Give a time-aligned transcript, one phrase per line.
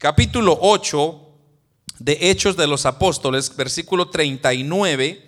[0.00, 1.20] capítulo 8
[1.98, 5.22] de Hechos de los Apóstoles, versículo 39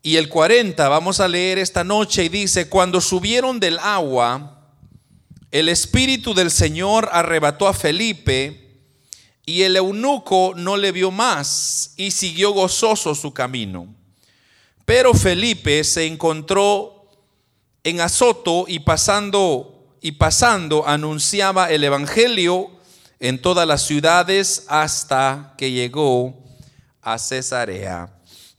[0.00, 4.62] y el 40, vamos a leer esta noche y dice, cuando subieron del agua,
[5.50, 8.78] el Espíritu del Señor arrebató a Felipe
[9.44, 13.92] y el eunuco no le vio más y siguió gozoso su camino.
[14.84, 17.10] Pero Felipe se encontró
[17.82, 22.78] en Azoto y pasando y pasando anunciaba el evangelio
[23.20, 26.42] en todas las ciudades hasta que llegó
[27.02, 28.10] a Cesarea.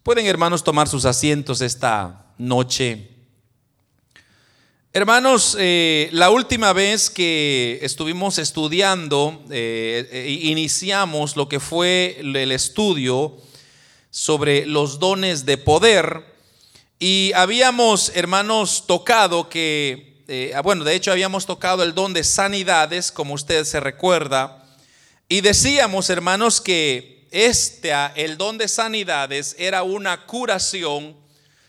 [0.04, 3.08] Pueden hermanos tomar sus asientos esta noche.
[4.94, 12.52] Hermanos, eh, la última vez que estuvimos estudiando, eh, eh, iniciamos lo que fue el
[12.52, 13.38] estudio
[14.10, 16.26] sobre los dones de poder
[17.00, 20.24] y habíamos, hermanos, tocado que,
[20.64, 24.61] bueno, de hecho habíamos tocado el don de sanidades, como usted se recuerda,
[25.32, 31.16] y decíamos, hermanos, que este, el don de sanidades era una curación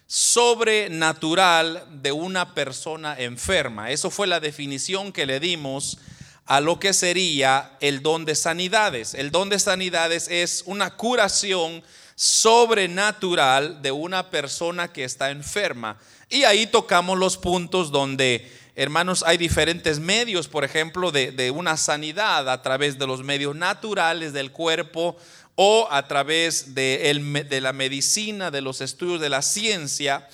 [0.08, 3.92] sobrenatural de una persona enferma.
[3.92, 5.98] Eso fue la definición que le dimos
[6.44, 9.14] a lo que sería el don de sanidades.
[9.14, 11.84] El don de sanidades es una curación
[12.16, 16.00] sobrenatural de una persona que está enferma.
[16.28, 21.76] Y ahí tocamos los puntos donde, hermanos, hay diferentes medios, por ejemplo, de, de una
[21.76, 25.16] sanidad a través de los medios naturales del cuerpo
[25.54, 30.28] o a través de, de la medicina, de los estudios de la ciencia,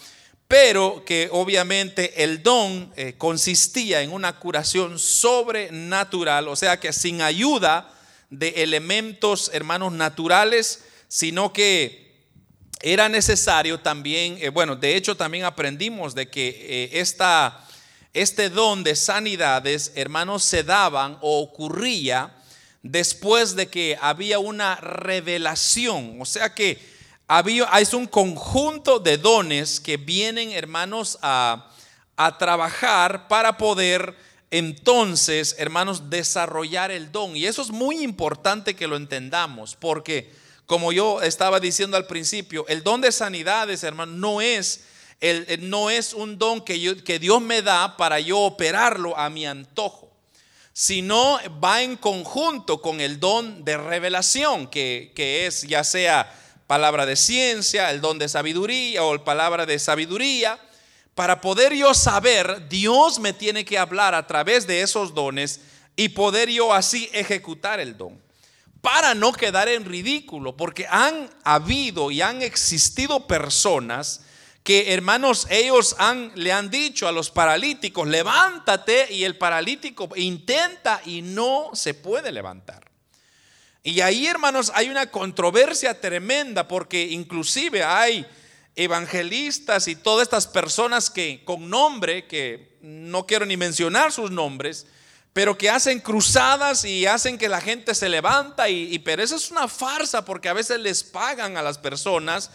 [0.46, 7.20] pero que obviamente el don eh, consistía en una curación sobrenatural, o sea que sin
[7.20, 7.92] ayuda
[8.30, 12.08] de elementos, hermanos, naturales, sino que
[12.80, 17.66] era necesario también, eh, bueno, de hecho también aprendimos de que eh, esta,
[18.14, 22.34] este don de sanidades, hermanos, se daban o ocurría
[22.82, 26.20] después de que había una revelación.
[26.20, 26.78] O sea que
[27.26, 31.70] había, es un conjunto de dones que vienen, hermanos, a,
[32.16, 34.14] a trabajar para poder
[34.50, 37.36] entonces, hermanos, desarrollar el don.
[37.36, 40.32] Y eso es muy importante que lo entendamos, porque
[40.66, 44.84] como yo estaba diciendo al principio, el don de sanidades, hermanos, no es,
[45.20, 49.46] el, no es un don que, que Dios me da para yo operarlo a mi
[49.46, 50.08] antojo
[50.78, 56.32] sino va en conjunto con el don de revelación, que, es ya sea
[56.68, 60.56] palabra de ciencia, el don de sabiduría o el palabra de sabiduría.
[61.16, 65.62] Para poder yo saber, Dios me tiene que hablar a través de esos dones
[65.96, 68.16] y poder yo así ejecutar el don.
[68.80, 74.20] Para no quedar en ridículo, porque han habido y han existido personas
[74.68, 75.96] que hermanos, ellos
[76.34, 82.30] le han dicho a los paralíticos, levántate y el paralítico intenta y no se puede
[82.30, 82.90] levantar.
[83.82, 88.26] Y ahí, hermanos, hay una controversia tremenda porque inclusive hay
[88.76, 94.86] evangelistas y todas estas personas que con nombre, que no quiero ni mencionar sus nombres,
[95.32, 99.36] pero que hacen cruzadas y hacen que la gente se levanta y, y pero eso
[99.36, 102.50] es una farsa porque a veces les pagan a las personas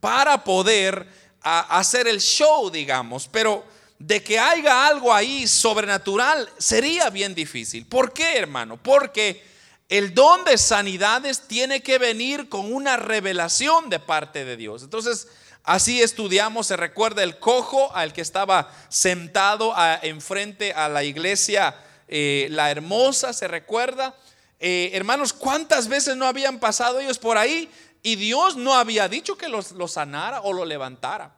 [0.00, 3.64] para poder a hacer el show, digamos, pero
[3.98, 7.86] de que haya algo ahí sobrenatural sería bien difícil.
[7.86, 8.76] ¿Por qué, hermano?
[8.76, 9.44] Porque
[9.88, 14.82] el don de sanidades tiene que venir con una revelación de parte de Dios.
[14.82, 15.28] Entonces,
[15.62, 21.76] así estudiamos, se recuerda el cojo al que estaba sentado enfrente a la iglesia,
[22.08, 24.16] eh, la hermosa, se recuerda.
[24.58, 27.70] Eh, hermanos, ¿cuántas veces no habían pasado ellos por ahí
[28.02, 31.32] y Dios no había dicho que los, sanara o lo levantara,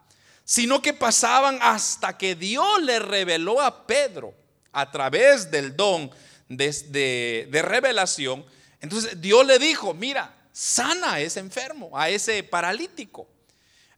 [0.44, 4.34] sino que pasaban hasta que Dios le reveló a Pedro
[4.72, 6.10] a través del don
[6.48, 8.44] de, revelación.
[8.80, 13.28] Entonces Dios le dijo, mira, sana a ese enfermo, a ese paralítico.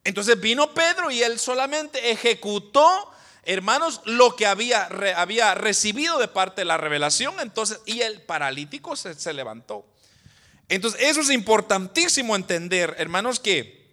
[0.02, 3.12] Entonces vino Pedro y él solamente ejecutó,
[3.44, 4.88] hermanos, lo que había,
[5.54, 7.38] recibido de parte de la revelación.
[7.40, 9.84] Entonces, y el paralítico se levantó.
[10.68, 13.86] Entonces, eso es importantísimo entender, hermanos, que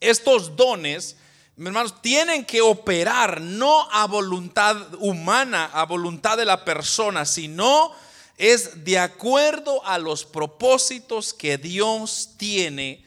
[0.00, 1.16] estos dones,
[1.56, 7.92] hermanos, tienen que operar no a voluntad humana, a voluntad de la persona, sino
[8.38, 13.04] es de acuerdo a los propósitos que Dios tiene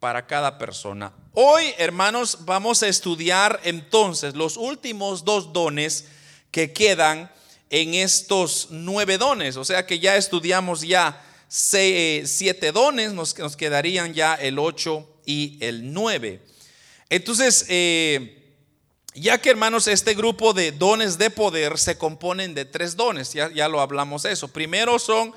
[0.00, 1.12] para cada persona.
[1.34, 6.06] Hoy, hermanos, vamos a estudiar entonces los últimos dos dones
[6.50, 7.30] que quedan
[7.68, 9.56] en estos nueve dones.
[9.56, 15.58] O sea que ya estudiamos ya siete dones, nos, nos quedarían ya el 8 y
[15.60, 16.40] el 9.
[17.08, 18.54] Entonces, eh,
[19.14, 23.50] ya que hermanos, este grupo de dones de poder se componen de tres dones, ya,
[23.52, 24.48] ya lo hablamos eso.
[24.48, 25.34] Primero son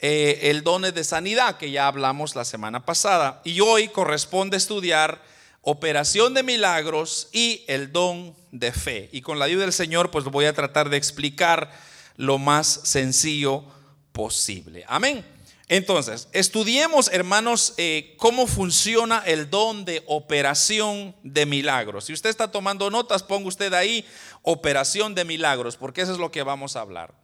[0.00, 3.40] eh, el don de sanidad que ya hablamos la semana pasada.
[3.44, 5.22] Y hoy corresponde estudiar
[5.60, 9.08] operación de milagros y el don de fe.
[9.12, 11.70] Y con la ayuda del Señor, pues voy a tratar de explicar
[12.16, 13.62] lo más sencillo
[14.10, 14.84] posible.
[14.88, 15.24] Amén.
[15.68, 22.04] Entonces, estudiemos, hermanos, eh, cómo funciona el don de operación de milagros.
[22.06, 24.04] Si usted está tomando notas, ponga usted ahí
[24.42, 27.14] operación de milagros, porque eso es lo que vamos a hablar.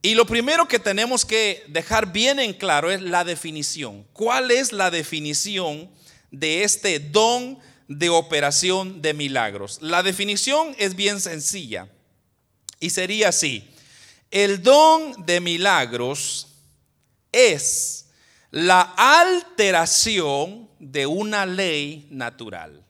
[0.00, 4.06] Y lo primero que tenemos que dejar bien en claro es la definición.
[4.12, 5.90] ¿Cuál es la definición
[6.30, 7.58] de este don
[7.88, 9.78] de operación de milagros?
[9.82, 11.88] La definición es bien sencilla
[12.78, 13.68] y sería así.
[14.30, 16.47] El don de milagros
[17.32, 18.08] es
[18.50, 22.84] la alteración de una ley natural.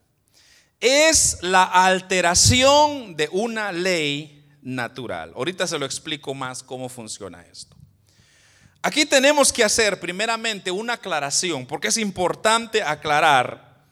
[0.79, 5.33] Es la alteración de una ley natural.
[5.35, 7.75] Ahorita se lo explico más cómo funciona esto.
[8.81, 13.83] Aquí tenemos que hacer primeramente una aclaración, porque es importante aclarar.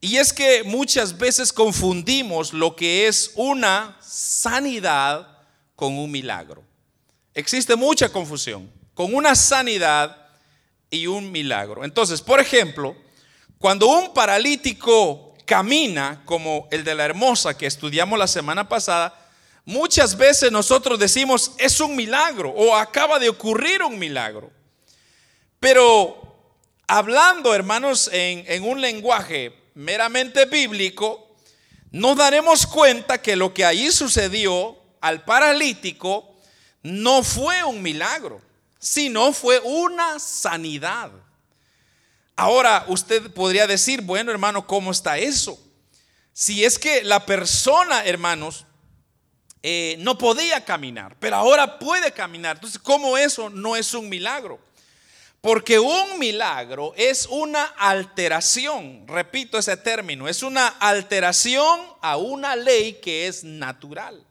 [0.00, 5.26] Y es que muchas veces confundimos lo que es una sanidad
[5.74, 6.62] con un milagro.
[7.34, 10.16] Existe mucha confusión con una sanidad
[10.90, 11.84] y un milagro.
[11.84, 12.94] Entonces, por ejemplo,
[13.58, 19.18] cuando un paralítico camina, como el de la hermosa que estudiamos la semana pasada,
[19.64, 24.50] muchas veces nosotros decimos, es un milagro o acaba de ocurrir un milagro.
[25.58, 26.20] Pero
[26.86, 31.28] hablando, hermanos, en, en un lenguaje meramente bíblico,
[31.90, 36.34] nos daremos cuenta que lo que allí sucedió al paralítico
[36.82, 38.40] no fue un milagro
[38.82, 41.12] sino fue una sanidad.
[42.34, 45.56] Ahora usted podría decir, bueno hermano, ¿cómo está eso?
[46.32, 48.66] Si es que la persona, hermanos,
[49.62, 52.56] eh, no podía caminar, pero ahora puede caminar.
[52.56, 54.58] Entonces, ¿cómo eso no es un milagro?
[55.40, 62.94] Porque un milagro es una alteración, repito ese término, es una alteración a una ley
[62.94, 64.26] que es natural.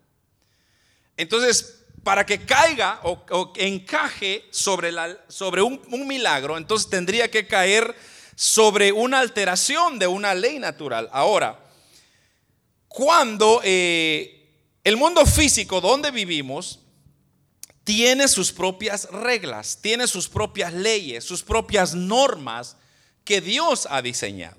[1.15, 4.92] Entonces, para que caiga o, encaje sobre,
[5.62, 7.95] un, milagro, entonces tendría que caer
[8.36, 11.09] sobre una alteración de una ley natural.
[11.12, 11.59] Ahora,
[12.88, 14.50] cuando eh,
[14.83, 16.80] el mundo físico donde vivimos
[17.83, 22.77] tiene sus propias reglas, tiene sus propias leyes, sus propias normas
[23.24, 24.57] que Dios ha diseñado.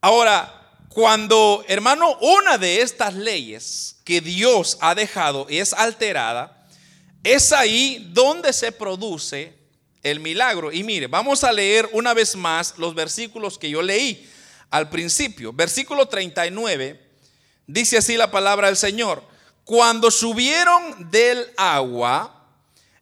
[0.00, 0.63] Ahora,
[0.94, 6.68] cuando, hermano, una de estas leyes que Dios ha dejado es alterada,
[7.24, 9.52] es ahí donde se produce
[10.04, 10.70] el milagro.
[10.70, 14.30] Y mire, vamos a leer una vez más los versículos que yo leí
[14.70, 15.52] al principio.
[15.52, 17.04] Versículo 39,
[17.66, 19.20] dice así la palabra del Señor.
[19.64, 22.46] Cuando subieron del agua,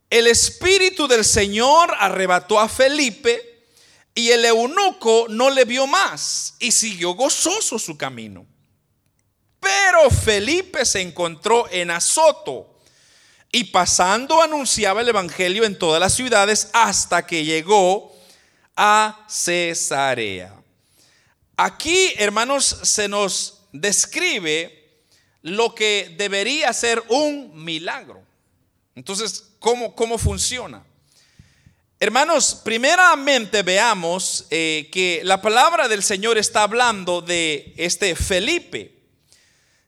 [0.09, 3.52] el Espíritu del Señor arrebató a Felipe
[4.15, 8.47] y el eunuco no le vio más y siguió gozoso su camino.
[9.59, 12.81] Pero Felipe se encontró en Azoto
[13.51, 18.13] y pasando anunciaba el Evangelio en todas las ciudades hasta que llegó
[18.77, 20.55] a Cesarea.
[21.57, 25.05] Aquí, hermanos, se nos describe
[25.43, 28.23] lo que debería ser un milagro.
[28.95, 30.85] Entonces, ¿cómo, cómo funciona?
[32.05, 38.93] Hermanos, primeramente veamos eh, que la palabra del Señor está hablando de este Felipe,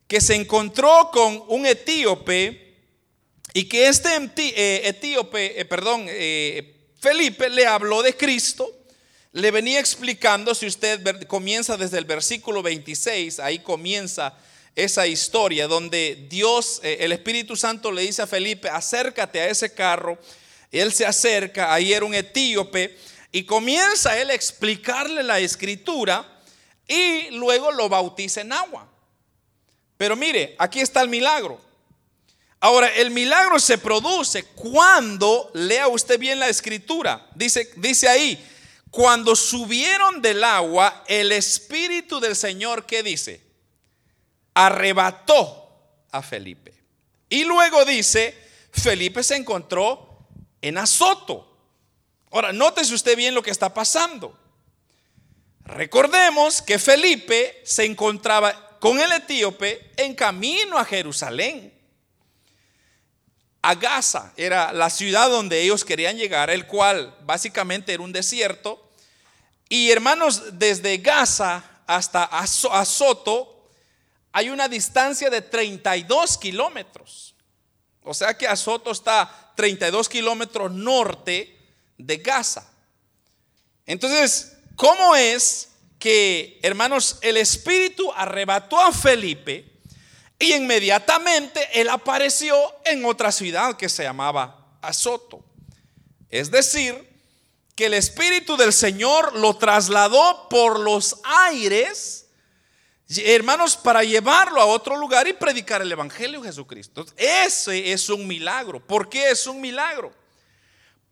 [0.07, 2.77] que se encontró con un etíope
[3.53, 6.07] y que este eh, etíope, eh, perdón,
[7.01, 8.73] Felipe le habló de Cristo,
[9.33, 14.39] le venía explicando, si usted comienza desde el versículo 26, ahí comienza
[14.77, 20.17] esa historia donde Dios, el Espíritu Santo le dice a Felipe, acércate a ese carro
[20.79, 22.99] él se acerca, ahí era un etíope,
[23.33, 26.41] y comienza él a explicarle la escritura
[26.87, 28.89] y luego lo bautiza en agua.
[29.97, 31.61] Pero mire, aquí está el milagro.
[32.61, 37.27] Ahora, el milagro se produce cuando lea usted bien la escritura.
[37.35, 38.43] Dice, dice ahí,
[38.91, 43.41] cuando subieron del agua, el Espíritu del Señor, ¿qué dice?
[44.55, 45.69] Arrebató
[46.11, 46.73] a Felipe.
[47.29, 48.35] Y luego dice,
[48.71, 50.14] Felipe se encontró
[50.65, 51.47] en Azoto.
[52.31, 54.35] Ahora, nótese usted bien lo que está pasando.
[55.61, 61.71] Recordemos que Felipe se encontraba con el etíope en camino a Jerusalén.
[63.61, 68.91] A Gaza era la ciudad donde ellos querían llegar, el cual básicamente era un desierto.
[69.69, 73.69] Y hermanos, desde Gaza hasta Azoto
[74.33, 77.35] hay una distancia de 32 kilómetros.
[78.03, 81.57] O sea que Azoto está 32 kilómetros norte
[81.99, 82.71] de Gaza.
[83.87, 89.71] Entonces, ¿cómo es que, hermanos, el Espíritu arrebató a Felipe
[90.39, 95.45] y inmediatamente él apareció en otra ciudad que se llamaba Azoto?
[96.31, 97.15] Es decir,
[97.75, 102.24] que el Espíritu del Señor lo trasladó por los aires,
[103.19, 107.05] hermanos, para llevarlo a otro lugar y predicar el Evangelio de Jesucristo.
[107.17, 108.81] Ese es un milagro.
[108.81, 110.13] ¿Por qué es un milagro?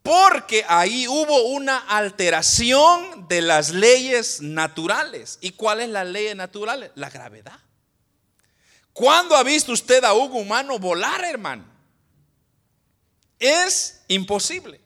[0.02, 5.38] Porque ahí hubo una alteración de las leyes naturales.
[5.40, 6.90] ¿Y cuál es la ley natural?
[6.97, 7.59] La gravedad.
[8.92, 11.64] ¿Cuándo ha visto usted a un humano volar, hermano?
[13.38, 14.80] Es imposible.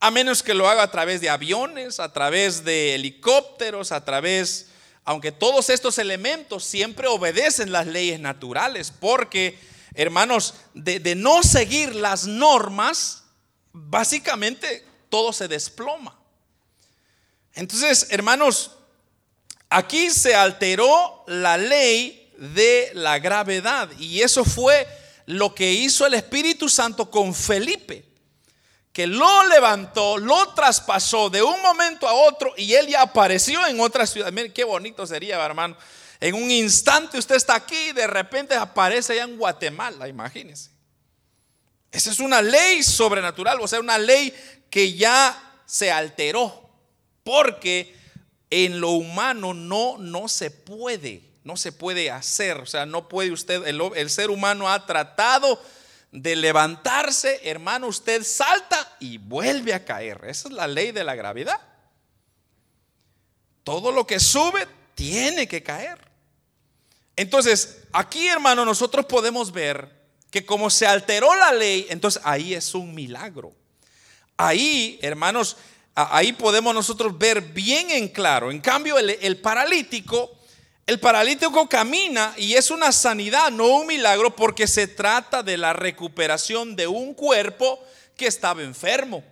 [0.00, 4.68] A menos que lo haga a través de aviones, a través de helicópteros, a través,
[5.04, 9.58] aunque todos estos elementos siempre obedecen las leyes naturales, porque,
[9.94, 13.24] hermanos, de, no seguir las normas,
[13.72, 16.18] básicamente todo se desploma.
[17.52, 18.70] Entonces, hermanos,
[19.68, 24.88] aquí se alteró la ley de la gravedad y eso fue
[25.26, 28.04] lo que hizo el Espíritu Santo con Felipe,
[28.94, 33.80] que lo levantó, lo traspasó de un momento a otro y él ya apareció en
[33.80, 34.30] otra ciudad.
[34.30, 35.76] Miren qué bonito sería, hermano.
[36.20, 40.70] En un instante usted está aquí y de repente aparece allá en Guatemala, imagínense.
[41.90, 44.32] Esa es una ley sobrenatural, o sea, una ley
[44.70, 46.70] que ya se alteró,
[47.24, 47.96] porque
[48.48, 53.32] en lo humano no, no se puede, no se puede hacer, o sea, no puede
[53.32, 55.60] usted, el, el ser humano ha tratado
[56.14, 60.20] de levantarse, hermano, usted salta y vuelve a caer.
[60.28, 61.60] Esa es la ley de la gravedad.
[63.64, 65.98] Todo lo que sube tiene que caer.
[67.16, 69.90] Entonces, aquí, hermano, nosotros podemos ver
[70.30, 73.52] que como se alteró la ley, entonces ahí es un milagro.
[74.36, 75.56] Ahí, hermanos,
[75.96, 78.52] ahí podemos nosotros ver bien en claro.
[78.52, 80.30] En cambio, el, paralítico,
[80.86, 85.72] el paralítico camina y es una sanidad, no un milagro, porque se trata de la
[85.72, 87.82] recuperación de un cuerpo
[88.16, 89.24] que estaba enfermo.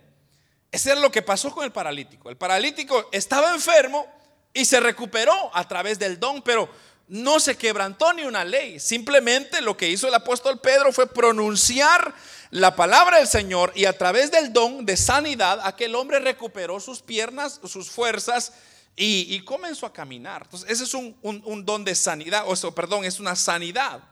[0.71, 2.31] Eso es lo que pasó con el paralítico.
[2.31, 4.07] El paralítico estaba enfermo
[4.51, 6.67] y se recuperó a través del don, pero
[7.07, 8.79] no se quebrantó ni una ley.
[8.79, 12.15] Simplemente lo que hizo el apóstol Pedro fue pronunciar
[12.49, 17.03] la palabra del Señor y a través del don de sanidad aquel hombre recuperó sus
[17.03, 18.53] piernas, sus fuerzas
[18.95, 20.43] y, comenzó a caminar.
[20.43, 24.03] Entonces, ese es un, don de sanidad, o perdón, es una sanidad.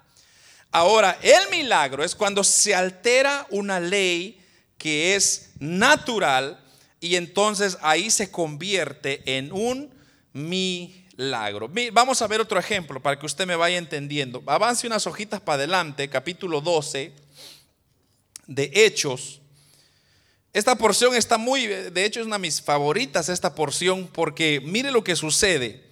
[0.71, 4.41] Ahora, el milagro es cuando se altera una ley
[4.77, 6.59] que es natural
[6.99, 9.93] y entonces ahí se convierte en un
[10.33, 11.01] milagro
[11.93, 14.41] Vamos a ver otro ejemplo para que usted me vaya entendiendo.
[14.47, 17.13] Avance unas hojitas para adelante, capítulo 12
[18.47, 19.40] de Hechos.
[20.53, 24.91] Esta porción está muy, de hecho es una de mis favoritas esta porción porque mire
[24.91, 25.91] lo que sucede.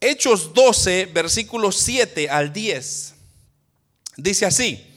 [0.00, 3.14] Hechos 12, versículos 7 al 10.
[4.16, 4.94] Dice así,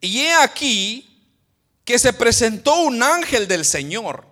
[0.00, 1.24] y he aquí
[1.84, 4.26] que se presentó un ángel del Señor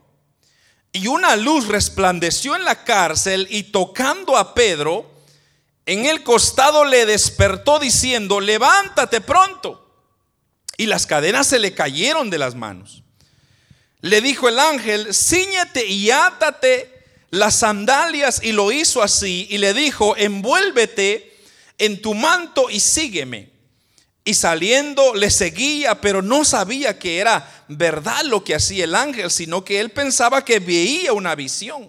[0.92, 5.10] y una luz resplandeció en la cárcel y tocando a Pedro,
[5.86, 9.80] en el costado le despertó diciendo, levántate pronto.
[10.76, 13.03] Y las cadenas se le cayeron de las manos.
[14.04, 16.92] Le dijo el ángel, ciñete y átate
[17.30, 19.46] las sandalias y lo hizo así.
[19.48, 21.34] Y le dijo, envuélvete
[21.78, 23.48] en tu manto y sígueme.
[24.22, 29.30] Y saliendo le seguía, pero no sabía que era verdad lo que hacía el ángel,
[29.30, 31.88] sino que él pensaba que veía una visión.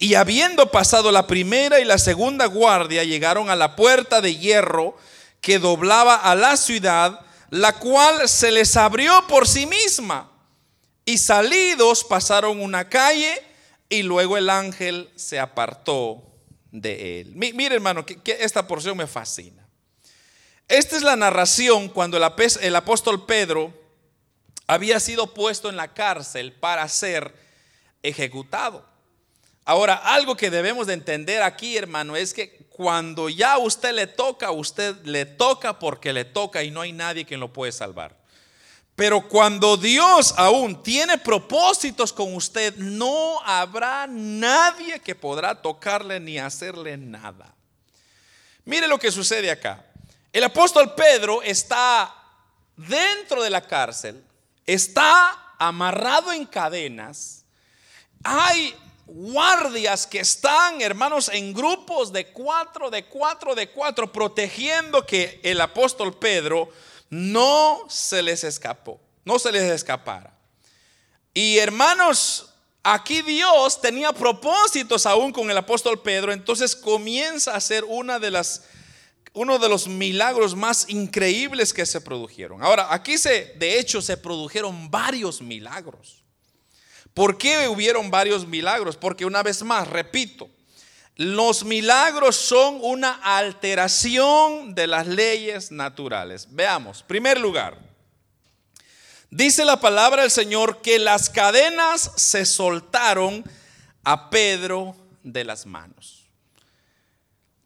[0.00, 4.96] Y habiendo pasado la primera y la segunda guardia, llegaron a la puerta de hierro
[5.40, 10.31] que doblaba a la ciudad, la cual se les abrió por sí misma.
[11.04, 13.42] Y salidos pasaron una calle
[13.88, 16.22] y luego el ángel se apartó
[16.70, 17.32] de él.
[17.34, 19.66] Mire hermano, que esta porción me fascina.
[20.68, 23.74] Esta es la narración cuando el apóstol Pedro
[24.66, 27.34] había sido puesto en la cárcel para ser
[28.02, 28.86] ejecutado.
[29.64, 34.50] Ahora, algo que debemos de entender aquí, hermano, es que cuando ya usted le toca,
[34.50, 38.16] usted le toca porque le toca y no hay nadie que lo puede salvar.
[38.94, 46.38] Pero cuando Dios aún tiene propósitos con usted, no habrá nadie que podrá tocarle ni
[46.38, 47.54] hacerle nada.
[48.64, 49.84] Mire lo que sucede acá.
[50.32, 52.14] El apóstol Pedro está
[52.76, 54.22] dentro de la cárcel,
[54.66, 57.44] está amarrado en cadenas.
[58.22, 58.74] Hay
[59.06, 65.60] guardias que están, hermanos, en grupos de cuatro, de cuatro, de cuatro, protegiendo que el
[65.60, 66.70] apóstol Pedro
[67.12, 68.98] no se les escapó.
[69.26, 70.34] no se les escapara.
[71.34, 72.48] Y hermanos,
[72.82, 78.30] aquí Dios tenía propósitos aún con el apóstol Pedro, entonces comienza a ser una de
[78.30, 78.64] las
[79.34, 82.62] uno de los milagros más increíbles que se produjeron.
[82.62, 86.22] Ahora, aquí se de hecho se produjeron varios milagros.
[87.12, 88.96] ¿Por qué hubieron varios milagros?
[88.96, 90.48] Porque una vez más, repito,
[91.16, 96.48] los milagros son una alteración de las leyes naturales.
[96.50, 97.78] Veamos, primer lugar,
[99.30, 103.44] dice la palabra del Señor que las cadenas se soltaron
[104.04, 106.22] a Pedro de las manos.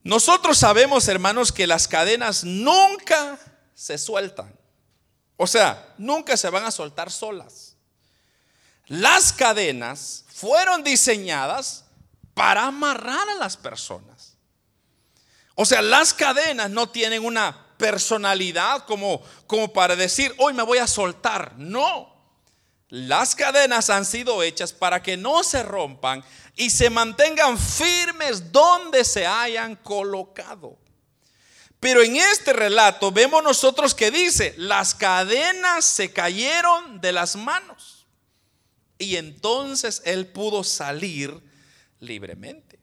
[0.03, 3.39] Nosotros sabemos, hermanos, que las cadenas nunca
[3.75, 4.55] se sueltan.
[5.37, 7.75] O sea, nunca se van a soltar solas.
[8.87, 11.86] Las cadenas fueron diseñadas
[12.37, 14.37] para amarrar a las personas.
[15.55, 20.77] O sea, las cadenas no tienen una personalidad como, como para decir, hoy me voy
[20.77, 21.55] a soltar.
[21.57, 22.15] No.
[22.91, 26.23] Las cadenas han sido hechas para que no se rompan
[26.57, 30.77] y se mantengan firmes donde se hayan colocado.
[31.81, 38.07] Pero en este relato vemos nosotros que dice, las cadenas se cayeron de las manos.
[38.99, 41.46] Y entonces él pudo salir
[42.07, 42.79] libremente.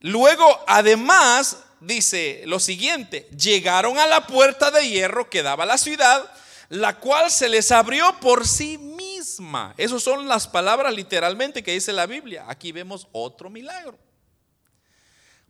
[0.00, 6.30] Luego, además, dice lo siguiente, llegaron a la puerta de hierro que daba la ciudad,
[6.68, 9.74] la cual se les abrió por sí misma.
[9.78, 12.44] Esas son las palabras literalmente que dice la Biblia.
[12.48, 13.98] Aquí vemos otro milagro.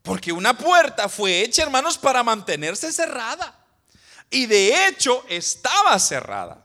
[0.02, 3.58] Porque una puerta fue hecha, hermanos, para mantenerse cerrada.
[4.30, 6.64] Y de hecho estaba cerrada.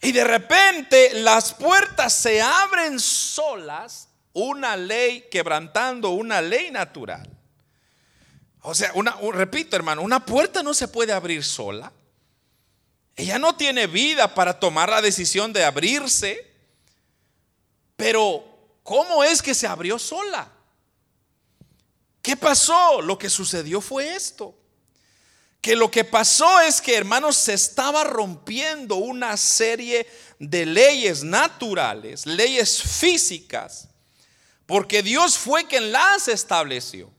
[0.00, 7.28] Y de repente las puertas se abren solas una ley, quebrantando una ley natural.
[8.62, 11.92] O sea, una, repito hermano, una puerta no se puede abrir sola.
[13.16, 16.50] Ella no tiene vida para tomar la decisión de abrirse.
[17.96, 18.44] Pero,
[18.82, 20.50] ¿cómo es que se abrió sola?
[22.22, 23.02] ¿Qué pasó?
[23.02, 24.56] Lo que sucedió fue esto.
[25.60, 32.26] Que lo que pasó es que, hermanos, se estaba rompiendo una serie de leyes naturales,
[32.26, 33.88] leyes físicas,
[34.66, 37.10] porque Dios fue quien las estableció.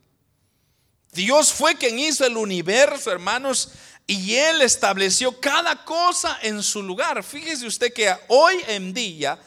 [1.11, 3.71] Dios fue quien hizo el universo, hermanos,
[4.07, 7.23] y Él estableció cada cosa en su lugar.
[7.23, 9.39] Fíjese usted que hoy en día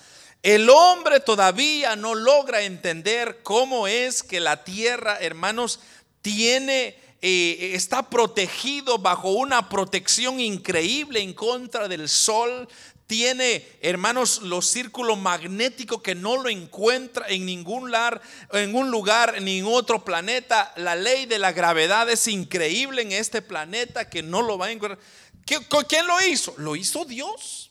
[0.43, 5.81] el hombre todavía no logra entender cómo es que la tierra, hermanos,
[6.23, 12.69] tiene eh, está protegido bajo una protección increíble en contra del sol,
[13.07, 18.21] tiene, hermanos, los círculos magnéticos que no lo encuentra en ningún lugar,
[18.53, 20.73] en un lugar, ni en otro planeta.
[20.77, 24.71] La ley de la gravedad es increíble en este planeta que no lo va a
[24.73, 24.99] encontrar.
[25.45, 26.55] ¿Quién lo hizo?
[26.59, 27.71] Lo hizo Dios.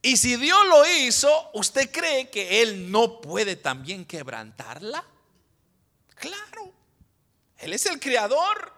[0.00, 5.04] Y si Dios lo hizo, ¿usted cree que Él no puede también quebrantarla?
[6.14, 6.72] Claro,
[7.58, 8.72] Él es el creador.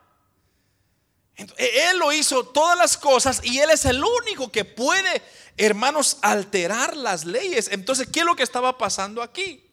[1.37, 5.23] Él lo hizo todas las cosas y Él es el único que puede
[5.59, 7.69] hermanos, alterar las leyes.
[7.71, 9.65] Entonces, ¿qué es lo que estaba pasando aquí?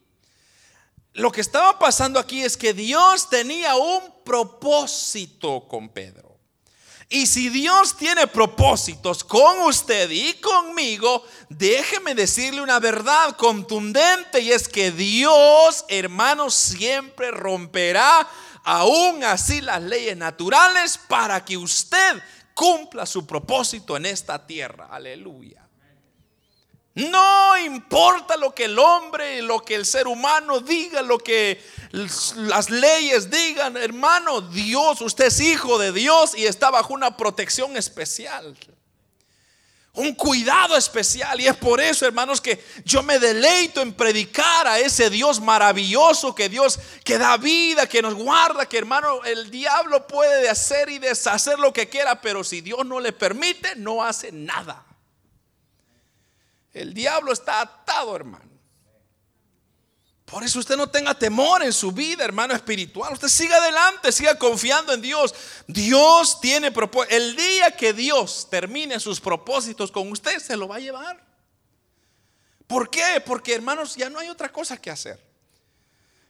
[1.12, 6.26] Lo que estaba pasando aquí es que Dios tenía un propósito con Pedro.
[7.08, 14.50] Y si Dios tiene propósitos con usted y conmigo, déjeme decirle una verdad contundente y
[14.50, 18.28] es que Dios, hermanos, siempre romperá
[18.64, 22.20] aún así las leyes naturales para que usted
[22.54, 24.88] cumpla su propósito en esta tierra.
[24.90, 25.65] Aleluya.
[26.96, 32.70] No importa lo que el hombre, lo que el ser humano diga, lo que las
[32.70, 38.56] leyes digan, hermano, Dios, usted es hijo de Dios y está bajo una protección especial.
[39.92, 41.38] Un cuidado especial.
[41.38, 46.34] Y es por eso, hermanos, que yo me deleito en predicar a ese Dios maravilloso,
[46.34, 50.98] que Dios que da vida, que nos guarda, que hermano, el diablo puede hacer y
[50.98, 54.82] deshacer lo que quiera, pero si Dios no le permite, no hace nada.
[56.76, 58.44] El diablo está atado, hermano.
[60.26, 63.14] Por eso usted no tenga temor en su vida, hermano espiritual.
[63.14, 65.34] Usted siga adelante, siga confiando en Dios.
[65.66, 67.16] Dios tiene propósito.
[67.16, 71.24] El día que Dios termine sus propósitos con usted, se lo va a llevar.
[72.66, 73.22] ¿Por qué?
[73.24, 75.18] Porque, hermanos, ya no hay otra cosa que hacer.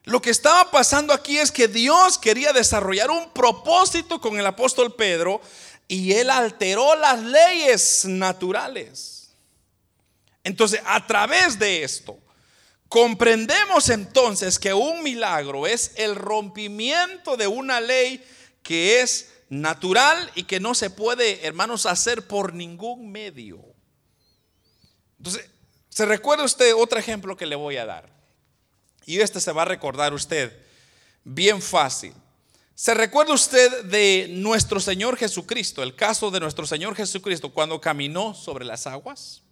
[0.04, 4.94] Lo que estaba pasando aquí es que Dios quería desarrollar un propósito con el apóstol
[4.94, 5.40] Pedro
[5.88, 9.15] y él alteró las leyes naturales.
[10.46, 12.16] Entonces, a través de esto,
[12.88, 18.24] comprendemos entonces que un milagro es el rompimiento de una ley
[18.62, 23.60] que es natural y que no se puede, hermanos, hacer por ningún medio.
[25.18, 25.50] Entonces,
[25.88, 28.08] ¿se recuerda usted otro ejemplo que le voy a dar?
[29.04, 30.56] Y este se va a recordar usted
[31.24, 32.14] bien fácil.
[32.76, 38.32] ¿Se recuerda usted de nuestro Señor Jesucristo, el caso de nuestro Señor Jesucristo cuando caminó
[38.32, 39.42] sobre las aguas?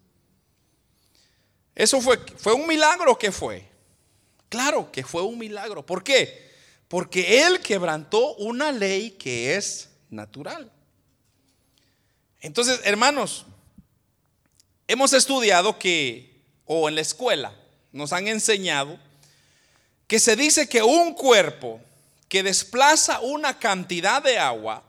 [1.75, 3.67] ¿Eso fue, fue un milagro que fue?
[4.49, 5.85] Claro que fue un milagro.
[5.85, 6.53] ¿Por qué?
[6.89, 10.71] Porque Él quebrantó una ley que es natural.
[12.41, 13.47] Entonces, hermanos,
[14.87, 17.55] hemos estudiado que, o en la escuela,
[17.91, 18.99] nos han enseñado
[20.07, 21.81] que se dice que un cuerpo
[22.29, 24.83] que desplaza una cantidad de agua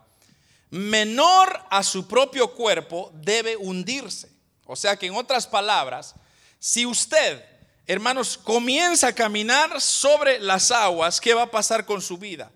[0.69, 4.30] menor a su propio cuerpo debe hundirse.
[4.65, 6.15] O sea que en otras palabras,
[6.65, 7.45] si usted,
[7.86, 12.51] hermanos, comienza a caminar sobre las aguas, ¿qué va a pasar con su vida?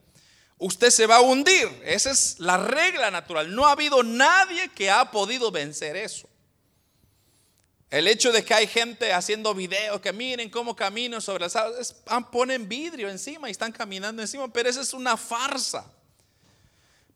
[0.58, 1.68] Usted se va a hundir.
[1.86, 3.54] Esa es la regla natural.
[3.54, 6.28] No ha habido nadie que ha podido vencer eso.
[7.92, 11.96] El hecho de que hay gente haciendo videos que miren cómo camino sobre las aguas,
[12.32, 15.86] ponen vidrio encima y están caminando encima, pero esa es una farsa.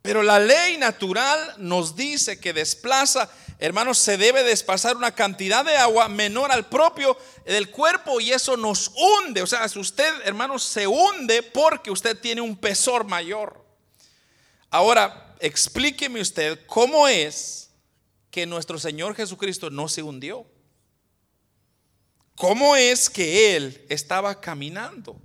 [0.04, 5.78] Pero la ley natural nos dice que desplaza, hermanos, se debe desplazar una cantidad de
[5.78, 9.42] agua menor al propio del cuerpo y eso nos hunde.
[9.42, 13.66] O sea, si usted, hermanos, se hunde porque usted tiene un pesor mayor.
[14.70, 17.70] Ahora, explíqueme usted cómo es
[18.30, 20.46] que nuestro Señor Jesucristo no se hundió.
[22.36, 25.18] ¿Cómo es que él estaba caminando?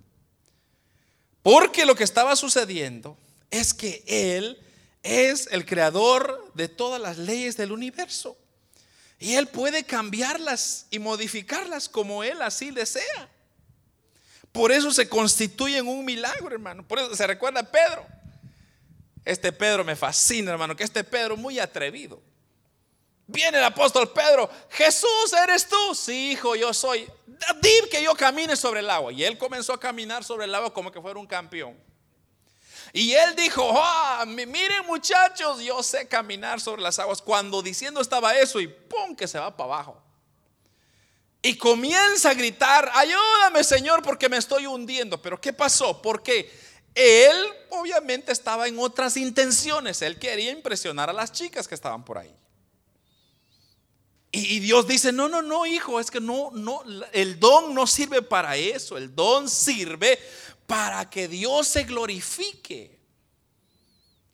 [1.43, 3.19] Porque lo que estaba sucediendo
[3.51, 4.65] es que él
[5.09, 8.37] es el creador de todas las leyes del universo.
[9.19, 13.29] Y él puede cambiarlas y modificarlas como él así desea.
[14.53, 16.87] Por eso se constituye en un milagro, hermano.
[16.87, 18.07] Por eso se recuerda a Pedro.
[19.25, 22.21] Este Pedro me fascina, hermano, que este Pedro muy atrevido.
[23.27, 25.95] Viene el apóstol Pedro, Jesús, ¿eres tú?
[25.95, 27.07] Sí, hijo, yo soy.
[27.61, 29.13] Dib que yo camine sobre el agua.
[29.13, 31.88] Y él comenzó a caminar sobre el agua como que fuera un campeón.
[32.93, 37.21] Y él dijo, ah, miren muchachos, yo sé caminar sobre las aguas.
[37.21, 39.15] Cuando diciendo estaba eso y ¡pum!
[39.15, 40.03] que se va para abajo.
[41.43, 45.21] Y comienza a gritar, ayúdame Señor porque me estoy hundiendo.
[45.21, 46.03] Pero ¿qué pasó?
[46.03, 46.51] Porque
[46.95, 50.03] él obviamente estaba en otras intenciones.
[50.03, 52.35] Él quería impresionar a las chicas que estaban por ahí.
[54.31, 58.21] Y Dios dice, no, no, no, hijo, es que no, no, el don no sirve
[58.21, 60.19] para eso, el don sirve
[60.69, 63.01] para que Dios se glorifique.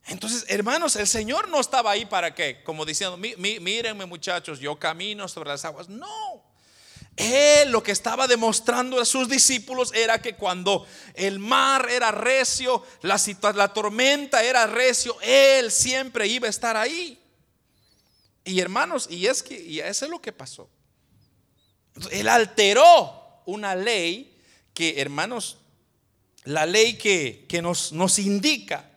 [0.07, 5.29] Entonces, hermanos, el Señor no estaba ahí para que, como diciendo, mírenme muchachos, yo camino
[5.29, 5.87] sobre las aguas.
[5.87, 6.43] No.
[7.15, 12.83] Él lo que estaba demostrando a sus discípulos era que cuando el mar era recio,
[13.01, 13.17] la,
[13.53, 17.17] la tormenta era recio, Él siempre iba a estar ahí.
[18.43, 20.69] Y hermanos, y es que y eso es lo que pasó.
[22.11, 24.37] Él alteró una ley
[24.73, 25.59] que, hermanos,
[26.45, 28.89] la ley que, que nos, nos indica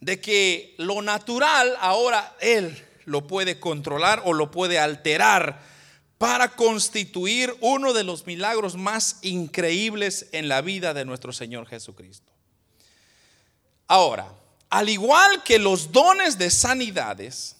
[0.00, 5.60] de que lo natural ahora Él lo puede controlar o lo puede alterar
[6.18, 12.32] para constituir uno de los milagros más increíbles en la vida de nuestro Señor Jesucristo.
[13.86, 14.32] Ahora,
[14.70, 17.56] al igual que los dones de sanidades,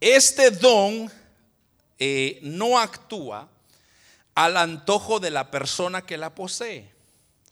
[0.00, 1.10] este don
[1.98, 3.48] eh, no actúa
[4.34, 6.91] al antojo de la persona que la posee,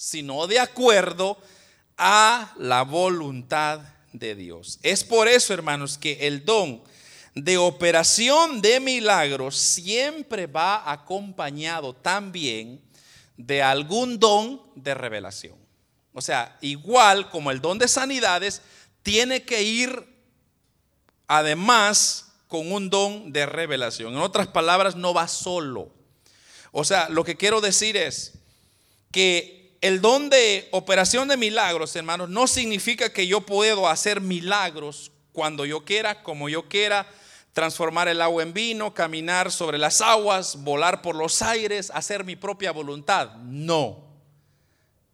[0.00, 1.36] sino de acuerdo
[1.98, 3.80] a la voluntad
[4.14, 4.78] de Dios.
[4.82, 6.82] Es por eso, hermanos, que el don
[7.34, 12.80] de operación de milagros siempre va acompañado también
[13.36, 15.58] de algún don de revelación.
[16.14, 18.62] O sea, igual como el don de sanidades,
[19.02, 20.02] tiene que ir
[21.26, 24.14] además con un don de revelación.
[24.14, 25.92] En otras palabras, no va solo.
[26.72, 28.32] O sea, lo que quiero decir es
[29.12, 35.10] que el don de operación de milagros, hermanos, no significa que yo puedo hacer milagros
[35.32, 37.06] cuando yo quiera, como yo quiera,
[37.52, 42.36] transformar el agua en vino, caminar sobre las aguas, volar por los aires, hacer mi
[42.36, 43.36] propia voluntad.
[43.36, 44.10] No.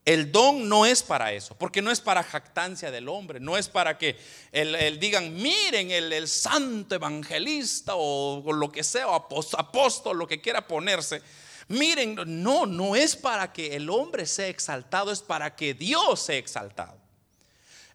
[0.05, 3.69] El don no es para eso, porque no es para jactancia del hombre, no es
[3.69, 4.17] para que
[4.53, 10.67] el, digan, miren, el, santo evangelista o, lo que sea, o apóstol, lo que quiera
[10.67, 11.23] ponerse.
[11.69, 16.37] Miren, no, no es para que el hombre sea exaltado, es para que Dios sea
[16.37, 16.97] exaltado.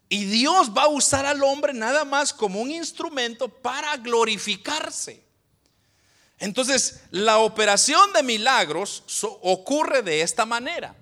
[0.10, 5.24] Y Dios va a usar al hombre nada más como un instrumento para glorificarse.
[6.38, 9.04] Entonces, la operación de milagros
[9.42, 10.96] ocurre de esta manera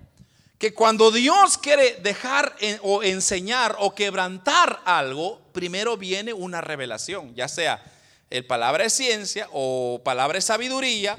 [0.58, 7.48] que cuando Dios quiere dejar o enseñar o quebrantar algo, primero viene una revelación, ya
[7.48, 7.82] sea
[8.28, 11.18] el palabra de ciencia o palabra de sabiduría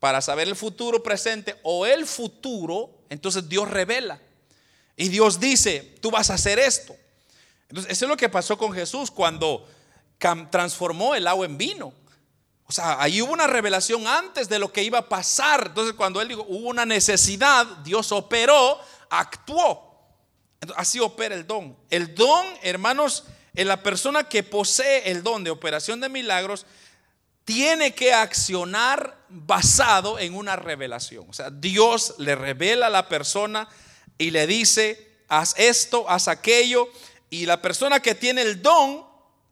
[0.00, 4.20] para saber el futuro presente o el futuro, entonces Dios revela.
[4.96, 6.94] Y Dios dice, tú vas a hacer esto.
[7.68, 9.66] Entonces, eso es lo que pasó con Jesús cuando
[10.50, 11.92] transformó el agua en vino.
[12.66, 15.68] O sea, ahí hubo una revelación antes de lo que iba a pasar.
[15.68, 19.84] Entonces, cuando él dijo, hubo una necesidad, Dios operó, actuó.
[20.76, 21.76] así opera el don.
[21.88, 26.66] El don, hermanos, en la persona que posee el don de operación de milagros,
[27.48, 31.24] tiene que accionar basado en una revelación.
[31.30, 33.66] O sea, Dios le revela a la persona
[34.18, 36.86] y le dice, haz esto, haz aquello.
[37.30, 39.02] Y la persona que tiene el don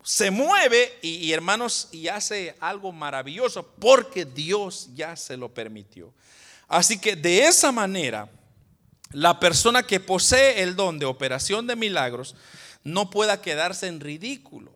[0.03, 6.13] se mueve y, hermanos y hace algo maravilloso porque Dios ya se lo permitió.
[6.69, 8.29] Así que de esa manera,
[9.13, 12.35] la persona que posee el don de operación de milagros
[12.85, 14.76] no pueda quedarse en ridículo,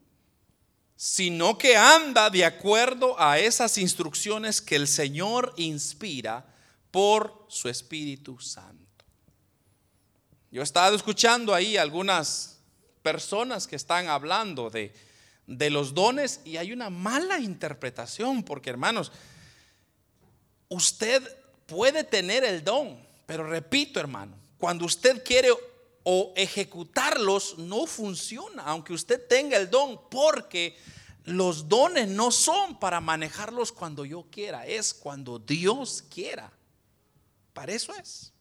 [1.02, 6.44] sino que anda de acuerdo a esas instrucciones que el Señor inspira
[6.90, 9.04] por su Espíritu Santo.
[10.50, 12.58] Yo he estado escuchando ahí algunas
[13.02, 14.92] personas que están hablando de
[15.50, 19.10] de los dones y hay una mala interpretación, porque hermanos,
[20.68, 21.22] usted
[21.66, 25.48] puede tener el don, pero repito hermano, cuando usted quiere
[26.12, 30.77] o ejecutarlos, no funciona, aunque usted tenga el don, porque
[31.23, 36.51] los dones no son para manejarlos cuando yo quiera, es cuando Dios quiera.
[37.53, 38.33] Para eso es.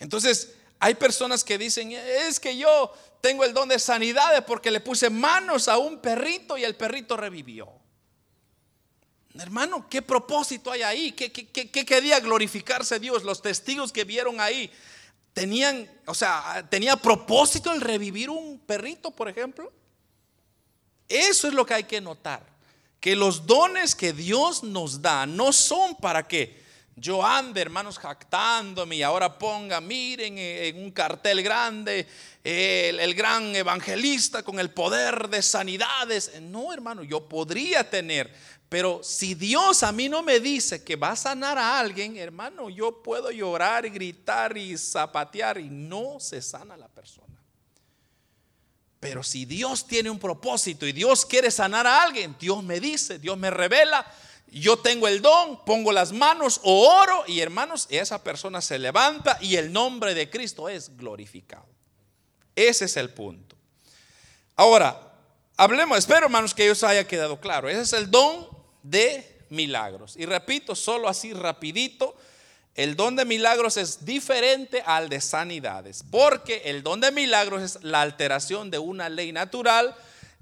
[0.00, 4.80] Entonces, hay personas que dicen, es que yo tengo el don de sanidades porque le
[4.80, 7.70] puse manos a un perrito y el perrito revivió.
[9.38, 11.12] Hermano, ¿qué propósito hay ahí?
[11.12, 13.22] ¿Qué, quería glorificarse Dios?
[13.22, 14.68] Los testigos que vieron ahí
[15.34, 19.70] tenían, o sea, tenía propósito el revivir un perrito, por ejemplo.
[21.08, 22.42] Eso es lo que hay que notar.
[23.00, 26.63] Que los dones que Dios nos da no son para que
[26.96, 32.06] yo ande, hermanos, jactándome y ahora ponga, miren, eh, en un cartel grande,
[32.44, 36.40] el, el, gran evangelista con el poder de sanidades.
[36.40, 38.32] No, hermano, yo podría tener,
[38.68, 42.70] pero si Dios a mí no me dice que va a sanar a alguien, hermano,
[42.70, 47.24] yo puedo llorar gritar y zapatear y no se sana la persona.
[49.04, 53.18] Pero si Dios tiene un propósito y Dios quiere sanar a alguien, Dios me dice,
[53.18, 54.06] Dios me revela,
[54.48, 59.38] yo tengo el don, pongo las manos o oro y hermanos, esa persona se levanta
[59.40, 61.66] y el nombre de Cristo es glorificado.
[62.54, 63.56] Ese es el punto.
[64.56, 65.12] Ahora,
[65.56, 67.68] hablemos, espero hermanos que eso haya quedado claro.
[67.68, 68.48] Ese es el don
[68.82, 70.16] de milagros.
[70.16, 72.16] Y repito, solo así rapidito,
[72.74, 77.84] el don de milagros es diferente al de sanidades, porque el don de milagros es
[77.84, 79.94] la alteración de una ley natural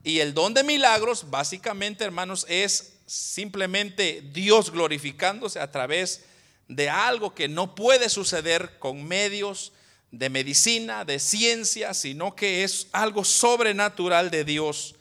[0.03, 6.25] y el don de milagros básicamente, hermanos, es simplemente Dios glorificándose a través
[6.69, 9.73] de algo que no puede suceder con medios
[10.11, 14.95] de medicina, de ciencia, sino que es algo sobrenatural de Dios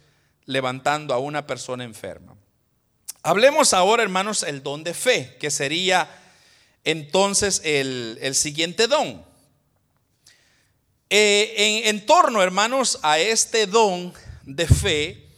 [0.46, 2.36] levantando a una persona enferma.
[3.24, 6.10] Hablemos ahora, hermanos, el don de fe, que sería
[6.84, 9.24] entonces el, siguiente don.
[11.10, 15.31] Eh, en torno, hermanos, a este don de fe,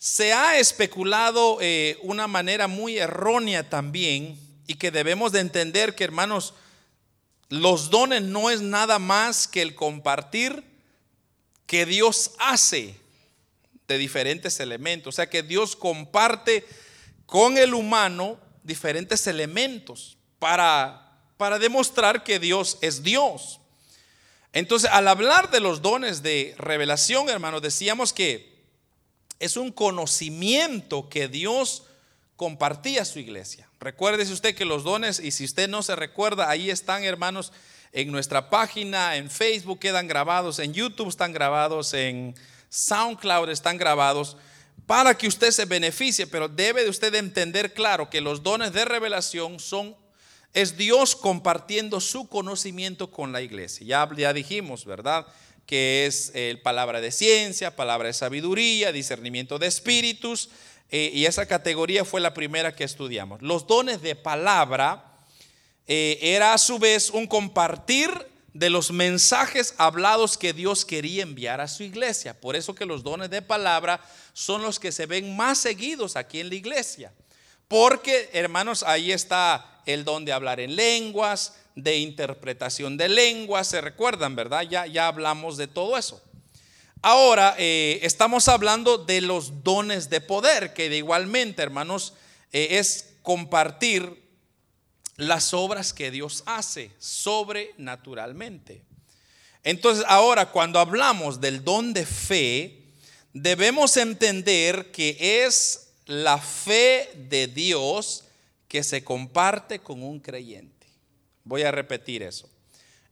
[0.00, 6.04] se ha especulado eh, una manera muy errónea también y que debemos de entender que
[6.04, 6.54] hermanos,
[7.50, 10.64] los dones no es nada más que el compartir
[11.66, 12.98] que Dios hace
[13.86, 15.14] de diferentes elementos.
[15.14, 16.64] O sea que Dios comparte
[17.26, 23.60] con el humano diferentes elementos para, para demostrar que Dios es Dios.
[24.54, 28.49] Entonces, al hablar de los dones de revelación, hermanos, decíamos que
[29.40, 31.84] es un conocimiento que Dios
[32.36, 33.68] compartía a su iglesia.
[33.80, 37.52] Recuérdese usted que los dones, y si usted no se recuerda, ahí están, hermanos,
[37.92, 42.34] en nuestra página, en Facebook quedan grabados, en YouTube están grabados, en
[42.68, 44.36] SoundCloud están grabados,
[44.86, 48.84] para que usted se beneficie, pero debe de usted entender claro que los dones de
[48.84, 49.96] revelación son
[50.52, 53.86] es Dios compartiendo su conocimiento con la iglesia.
[53.86, 55.26] Ya, ya dijimos, ¿verdad?
[55.70, 60.50] Que es eh, palabra de ciencia, palabra de sabiduría, discernimiento de espíritus,
[60.90, 63.40] eh, y esa categoría fue la primera que estudiamos.
[63.40, 65.04] Los dones de palabra
[65.86, 68.10] eh, era a su vez un compartir
[68.52, 72.40] de los mensajes hablados que Dios quería enviar a su iglesia.
[72.40, 74.00] Por eso que los dones de palabra
[74.32, 77.12] son los que se ven más seguidos aquí en la iglesia.
[77.68, 83.80] Porque, hermanos, ahí está el don de hablar en lenguas, de interpretación de lenguas, se
[83.80, 84.62] recuerdan, ¿verdad?
[84.62, 86.20] Ya, ya hablamos de todo eso.
[87.02, 92.12] Ahora, eh, estamos hablando de los dones de poder, que de igualmente, hermanos,
[92.52, 94.22] eh, es compartir
[95.16, 98.82] las obras que Dios hace sobrenaturalmente.
[99.62, 102.82] Entonces, ahora, cuando hablamos del don de fe,
[103.32, 108.24] debemos entender que es la fe de Dios
[108.70, 110.86] que se comparte con un creyente.
[111.42, 112.48] Voy a repetir eso.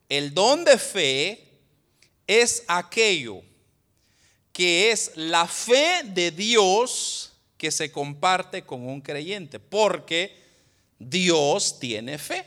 [0.09, 1.49] El don de fe
[2.29, 3.42] es aquello
[4.53, 10.33] que es la fe de Dios que se comparte con un creyente, porque
[10.97, 12.44] Dios tiene fe.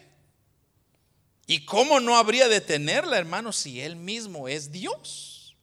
[1.47, 5.57] ¿Y cómo no habría de tenerla, hermano, si Él mismo es Dios?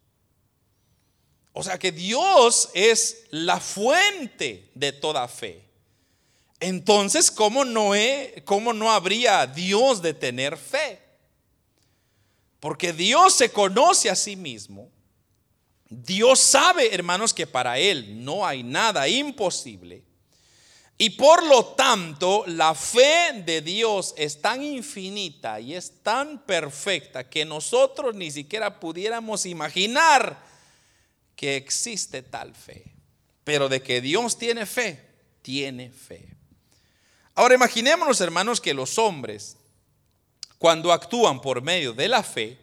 [1.54, 5.67] O sea que Dios es la fuente de toda fe.
[6.60, 7.92] Entonces, ¿cómo no,
[8.44, 11.00] cómo no habría Dios de tener fe?
[12.60, 14.90] Porque Dios se conoce a sí mismo
[15.88, 20.02] Dios sabe, hermanos, que para Él no hay nada imposible.
[20.98, 27.30] Y por lo tanto, la fe de Dios es tan infinita y es tan perfecta
[27.30, 30.44] que nosotros ni siquiera pudiéramos imaginar
[31.36, 32.84] que existe tal fe.
[33.44, 35.02] Pero de que Dios tiene fe,
[35.40, 36.27] tiene fe.
[37.38, 39.56] Ahora imaginémonos, hermanos, que los hombres,
[40.58, 42.58] cuando actúan por medio de la fe,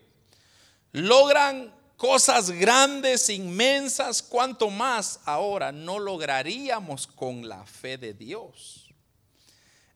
[0.91, 8.89] logran cosas grandes, inmensas, cuanto más ahora no lograríamos con la fe de Dios.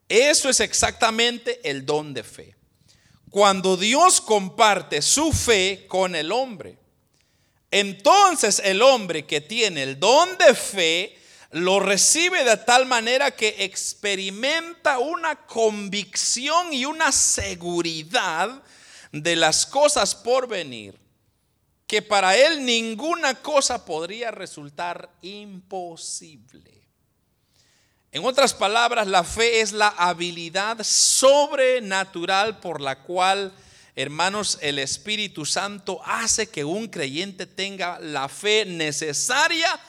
[0.07, 2.55] Eso es exactamente el don de fe.
[3.29, 6.77] Cuando Dios comparte su fe con el hombre,
[7.69, 11.18] entonces el hombre que tiene el don de fe
[11.51, 18.61] lo recibe de tal manera que experimenta una convicción y una seguridad
[19.11, 20.99] de las cosas por venir
[21.87, 26.79] que para él ninguna cosa podría resultar imposible.
[28.11, 33.51] En otras palabras, la fe es la habilidad sobrenatural por la cual,
[33.95, 39.79] hermanos, el Espíritu Santo hace que un creyente tenga la fe necesaria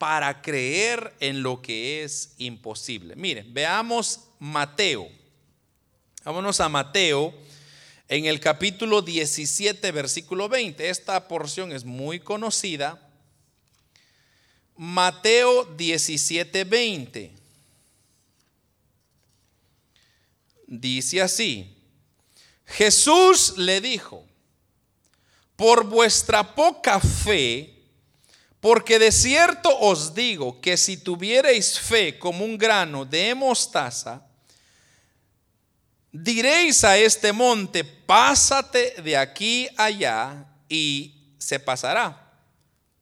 [0.00, 3.16] para creer en lo que es imposible.
[3.16, 5.06] Miren, veamos Mateo.
[6.24, 7.34] Vámonos a Mateo
[8.08, 10.88] en el capítulo 17, versículo 20.
[10.88, 12.98] Esta porción es muy conocida.
[14.74, 17.32] Mateo 17, 20.
[20.66, 21.76] Dice así,
[22.64, 24.24] Jesús le dijo,
[25.56, 27.79] por vuestra poca fe,
[28.60, 34.26] porque de cierto os digo que si tuvierais fe como un grano de mostaza,
[36.12, 42.32] Diréis a este monte, pásate de aquí allá y se pasará.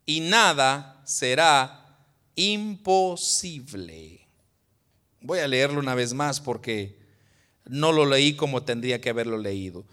[0.04, 1.86] Y nada será
[2.34, 4.26] imposible.
[5.20, 6.98] Voy a leerlo una vez más porque
[7.64, 9.86] no lo leí como tendría que haberlo leído.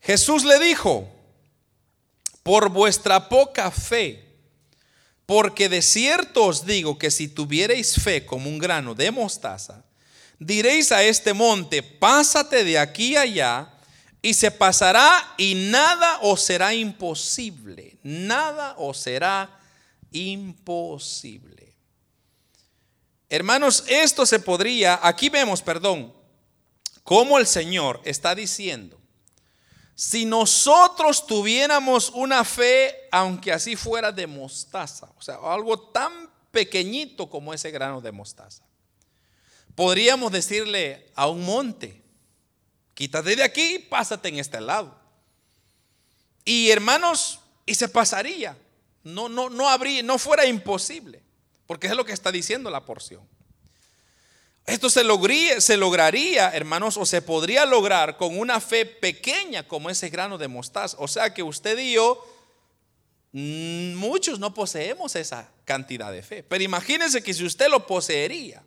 [0.00, 1.08] Jesús le dijo,
[2.48, 4.24] por vuestra poca fe,
[5.26, 9.84] porque de cierto os digo que si tuvierais fe como un grano de mostaza,
[10.38, 13.70] diréis a este monte, pásate de aquí allá,
[14.22, 19.60] y se pasará y nada os será imposible, nada os será
[20.10, 21.74] imposible.
[23.28, 26.14] Hermanos, esto se podría, aquí vemos, perdón,
[27.04, 28.97] cómo el Señor está diciendo,
[29.98, 37.28] si nosotros tuviéramos una fe, aunque así fuera de mostaza, o sea, algo tan pequeñito
[37.28, 38.62] como ese grano de mostaza,
[39.74, 42.00] podríamos decirle a un monte,
[42.94, 44.96] quítate de aquí pásate en este lado.
[46.44, 48.56] Y hermanos, y se pasaría.
[49.02, 51.24] No, no, no habría, no fuera imposible,
[51.66, 53.26] porque es lo que está diciendo la porción.
[54.68, 59.88] Esto se lograría, se lograría, hermanos, o se podría lograr con una fe pequeña como
[59.88, 60.94] ese grano de mostaza.
[61.00, 62.22] O sea que usted y yo,
[63.32, 66.42] mm, muchos no poseemos esa cantidad de fe.
[66.42, 68.62] Pero imagínense que si usted lo poseería,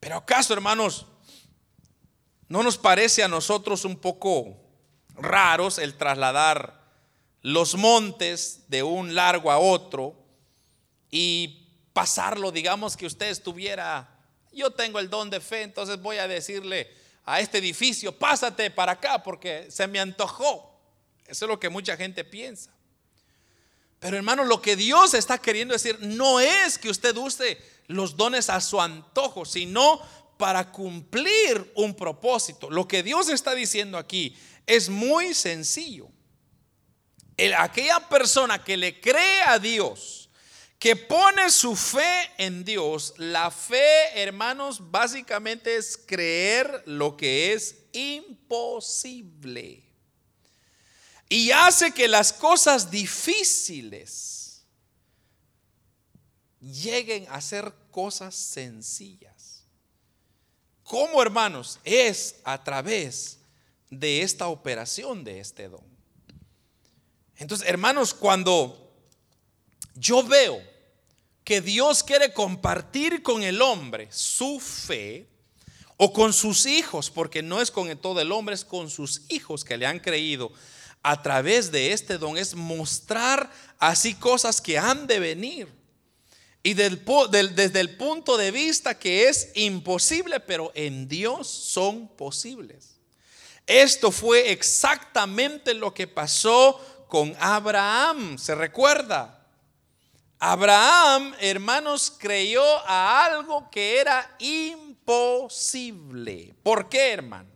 [0.00, 1.06] pero acaso, hermanos,
[2.48, 4.56] ¿no nos parece a nosotros un poco
[5.14, 6.80] raros el trasladar
[7.42, 10.16] los montes de un largo a otro
[11.08, 14.19] y pasarlo, digamos que usted estuviera,
[14.52, 16.90] yo tengo el don de fe, entonces voy a decirle
[17.24, 20.70] a este edificio, pásate para acá porque se me antojó.
[21.26, 22.72] Eso es lo que mucha gente piensa.
[24.00, 28.48] Pero hermanos, lo que Dios está queriendo decir no es que usted use los dones
[28.48, 30.00] a su antojo, sino
[30.38, 32.70] para cumplir un propósito.
[32.70, 34.34] Lo que Dios está diciendo aquí
[34.66, 36.08] es muy sencillo.
[37.58, 40.29] aquella persona que le cree a Dios,
[40.80, 47.76] que pone su fe en Dios, la fe, hermanos, básicamente es creer lo que es
[47.92, 49.84] imposible.
[51.28, 54.64] Y hace que las cosas difíciles
[56.60, 59.64] lleguen a ser cosas sencillas.
[60.82, 61.78] ¿Cómo, hermanos?
[61.84, 63.38] Es a través
[63.90, 65.84] de esta operación de este don.
[67.36, 68.90] Entonces, hermanos, cuando
[69.94, 70.69] yo veo
[71.44, 75.30] que Dios quiere compartir con el hombre su fe,
[76.02, 79.64] o con sus hijos, porque no es con todo el hombre, es con sus hijos
[79.64, 80.50] que le han creído
[81.02, 85.68] a través de este don, es mostrar así cosas que han de venir.
[86.62, 92.96] Y desde el punto de vista que es imposible, pero en Dios son posibles.
[93.66, 99.39] Esto fue exactamente lo que pasó con Abraham, ¿se recuerda?
[100.42, 106.54] Abraham, hermanos, creyó a algo que era imposible.
[106.62, 107.50] ¿Por qué, hermano?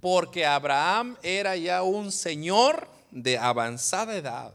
[0.00, 4.52] Porque Abraham era ya un señor de avanzada edad.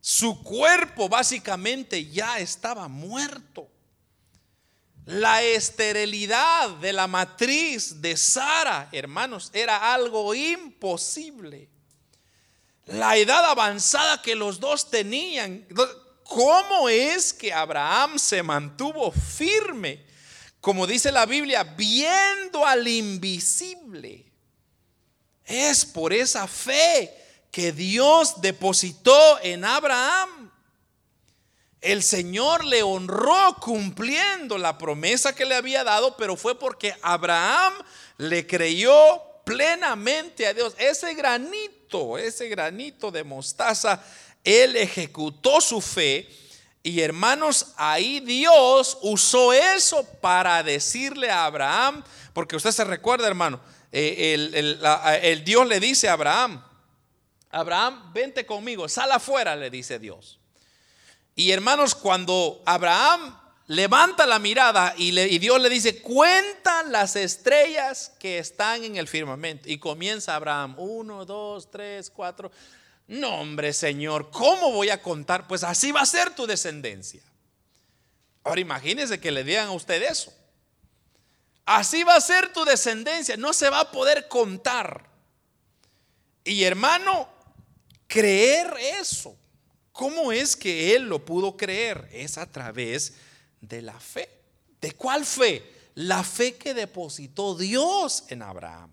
[0.00, 3.68] Su cuerpo básicamente ya estaba muerto.
[5.04, 11.68] La esterilidad de la matriz de Sara, hermanos, era algo imposible
[12.86, 15.66] la edad avanzada que los dos tenían.
[16.22, 20.04] ¿Cómo es que Abraham se mantuvo firme?
[20.60, 24.32] Como dice la Biblia, viendo al invisible.
[25.44, 27.12] Es por esa fe
[27.52, 30.50] que Dios depositó en Abraham.
[31.80, 37.74] El Señor le honró cumpliendo la promesa que le había dado, pero fue porque Abraham
[38.18, 38.92] le creyó
[39.44, 40.74] plenamente a Dios.
[40.78, 41.75] Ese granito
[42.18, 44.02] ese granito de mostaza,
[44.44, 46.28] él ejecutó su fe.
[46.82, 53.60] Y hermanos, ahí Dios usó eso para decirle a Abraham, porque usted se recuerda, hermano,
[53.90, 54.78] eh, el,
[55.22, 56.62] el, Dios le dice a Abraham,
[57.50, 60.38] Abraham, vente conmigo, sal afuera, le dice Dios.
[61.34, 63.36] Y hermanos, cuando Abraham
[63.68, 69.68] levanta la mirada y, Dios le dice, cuenta las estrellas que están en el firmamento.
[69.68, 72.50] Y comienza Abraham, uno, dos, tres, cuatro.
[73.08, 75.46] No, hombre, Señor, ¿cómo voy a contar?
[75.46, 77.22] Pues así va a ser tu descendencia.
[78.44, 80.32] Ahora imagínense que le digan a usted eso.
[81.64, 85.04] Así va a ser tu descendencia, no se va a poder contar.
[86.44, 87.28] Y hermano,
[88.06, 89.36] creer eso.
[89.90, 92.08] ¿Cómo es que él lo pudo creer?
[92.12, 93.25] Es a través de
[93.60, 94.28] de la fe.
[94.80, 95.74] ¿De cuál fe?
[95.94, 98.92] La fe que depositó Dios en Abraham.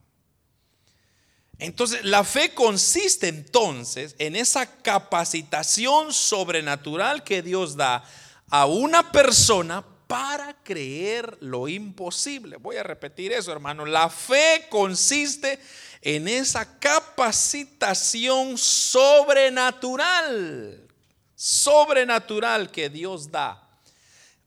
[1.59, 8.03] Entonces, la fe consiste entonces en esa capacitación sobrenatural que Dios da
[8.49, 12.57] a una persona para creer lo imposible.
[12.57, 13.85] Voy a repetir eso, hermano.
[13.85, 15.59] La fe consiste
[16.01, 20.87] en esa capacitación sobrenatural,
[21.35, 23.62] sobrenatural que Dios da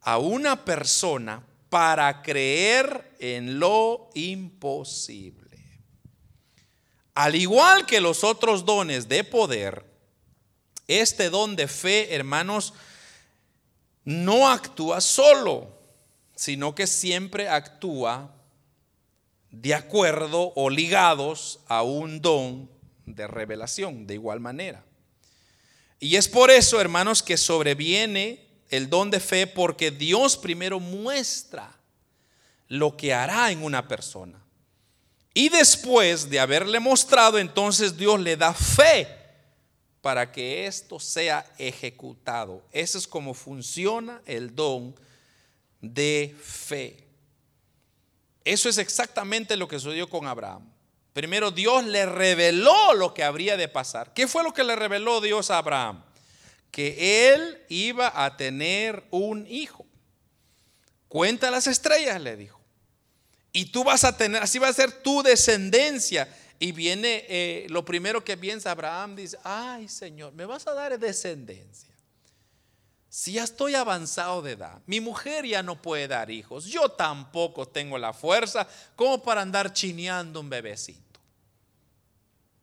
[0.06, 5.58] a una persona para creer en lo imposible.
[7.12, 9.84] Al igual que los otros dones de poder,
[10.86, 12.72] este don de fe, hermanos,
[14.04, 15.76] no actúa solo,
[16.36, 18.32] sino que siempre actúa
[19.50, 22.70] de acuerdo o ligados a un don
[23.06, 24.84] de revelación, de igual manera.
[25.98, 31.72] Y es por eso, hermanos, que sobreviene el don de fe porque Dios primero muestra
[32.68, 34.40] lo que hará en una persona.
[35.34, 39.06] Y después de haberle mostrado, entonces Dios le da fe
[40.00, 42.62] para que esto sea ejecutado.
[42.72, 44.94] Eso es como funciona el don
[45.80, 47.06] de fe.
[48.44, 50.72] Eso es exactamente lo que sucedió con Abraham.
[51.12, 54.12] Primero Dios le reveló lo que habría de pasar.
[54.14, 56.04] ¿Qué fue lo que le reveló Dios a Abraham?
[56.76, 59.86] Que él iba a tener un hijo.
[61.08, 62.60] Cuenta las estrellas, le dijo.
[63.50, 66.28] Y tú vas a tener, así va a ser tu descendencia.
[66.58, 70.98] Y viene eh, lo primero que piensa Abraham, dice, ay Señor, me vas a dar
[70.98, 71.94] descendencia.
[73.08, 77.66] Si ya estoy avanzado de edad, mi mujer ya no puede dar hijos, yo tampoco
[77.66, 81.20] tengo la fuerza como para andar chineando un bebecito.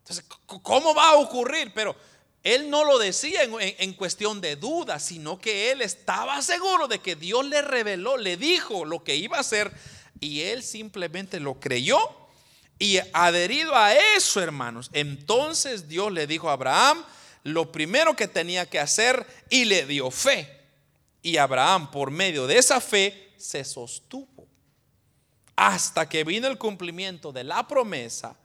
[0.03, 1.73] Entonces, ¿cómo va a ocurrir?
[1.73, 1.95] Pero
[2.43, 7.15] él no lo decía en, cuestión de duda, sino que él estaba seguro de que
[7.15, 9.71] Dios le reveló, le dijo lo que iba a hacer
[10.19, 11.99] y él simplemente lo creyó
[12.79, 17.05] Y adherido a eso, hermanos, entonces Dios le dijo a Abraham
[17.43, 20.61] lo primero que tenía que hacer y le dio fe.
[21.21, 24.47] Y Abraham, por medio de esa fe, se sostuvo
[25.55, 28.35] hasta que vino el cumplimiento de la promesa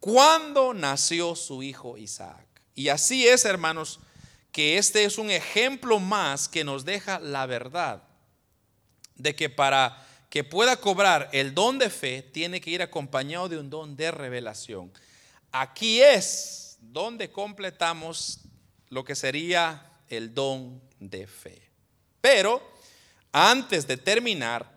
[0.00, 2.51] cuando nació su hijo Isaac.
[2.74, 4.00] Y así es, hermanos,
[4.50, 8.02] que este es un ejemplo más que nos deja la verdad
[9.16, 13.58] de que para que pueda cobrar el don de fe tiene que ir acompañado de
[13.58, 14.90] un don de revelación.
[15.50, 18.40] Aquí es donde completamos
[18.88, 21.70] lo que sería el don de fe.
[22.20, 22.62] Pero
[23.32, 24.70] antes de terminar,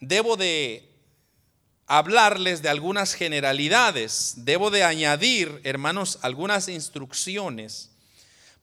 [0.00, 0.85] debo de
[1.86, 7.90] hablarles de algunas generalidades, debo de añadir, hermanos, algunas instrucciones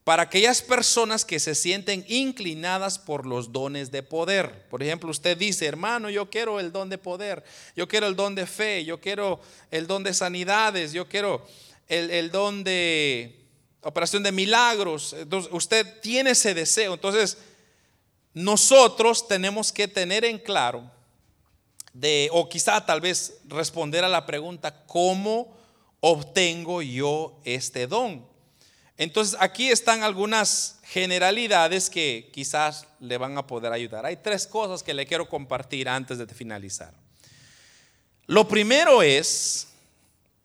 [0.03, 4.67] para aquellas personas que se sienten inclinadas por los dones de poder.
[4.67, 7.43] Por ejemplo, usted dice, hermano, yo quiero el don de poder,
[7.75, 9.39] yo quiero el don de fe, yo quiero
[9.71, 11.47] el don de sanidades, yo quiero
[11.87, 13.47] el, don de
[13.81, 15.13] operación de milagros.
[15.13, 16.95] Entonces, usted tiene ese deseo.
[16.95, 17.37] Entonces,
[18.33, 20.91] nosotros tenemos que tener en claro
[21.93, 25.55] de, o quizá tal vez responder a la pregunta, ¿cómo
[25.99, 28.25] obtengo yo este don?
[28.97, 34.05] Entonces aquí están algunas generalidades que quizás le van a poder ayudar.
[34.05, 36.93] Hay tres cosas que le quiero compartir antes de finalizar.
[38.27, 39.67] Lo primero es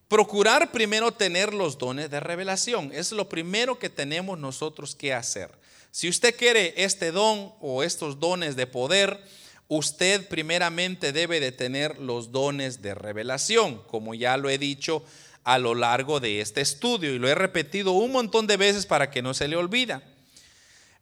[0.09, 2.91] procurar primero tener los dones de revelación.
[2.93, 5.51] Es lo primero que tenemos nosotros que hacer.
[5.91, 9.23] Si usted quiere este don o estos dones de poder,
[9.69, 15.05] usted primeramente debe de tener los dones de revelación, como ya lo he dicho
[15.45, 19.11] a lo largo de este estudio y lo he repetido un montón de veces para
[19.11, 20.03] que no se le olvida.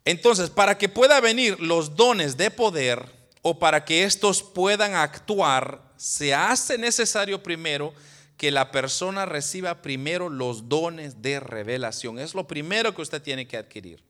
[0.05, 3.05] Entonces, para que pueda venir los dones de poder
[3.43, 7.93] o para que estos puedan actuar, se hace necesario primero
[8.37, 12.19] que la persona reciba primero los dones de revelación.
[12.19, 14.06] Es lo primero que usted tiene que adquirir.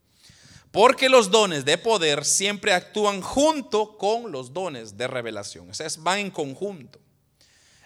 [0.76, 5.70] Porque los dones de poder siempre actúan junto con los dones de revelación.
[5.70, 7.00] O sea, van en conjunto.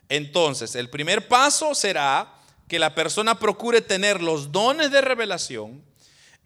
[0.08, 2.34] Entonces, el primer paso será
[2.66, 5.84] que la persona procure tener los dones de revelación.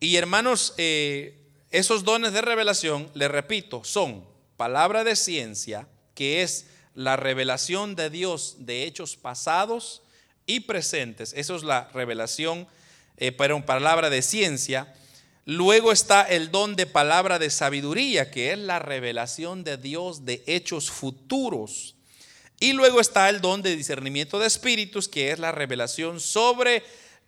[0.00, 4.22] Y hermanos, eh, esos dones de revelación, le repito, son
[4.58, 10.02] palabra de ciencia, que es la revelación de Dios de hechos pasados
[10.44, 11.32] y presentes.
[11.38, 12.68] Eso es la revelación,
[13.16, 14.94] eh, palabra de ciencia.
[15.46, 20.42] Luego está el don de palabra de sabiduría, que es la revelación de Dios de
[20.46, 21.96] hechos futuros.
[22.60, 26.82] Y luego está el don de discernimiento de espíritus, que es la revelación sobre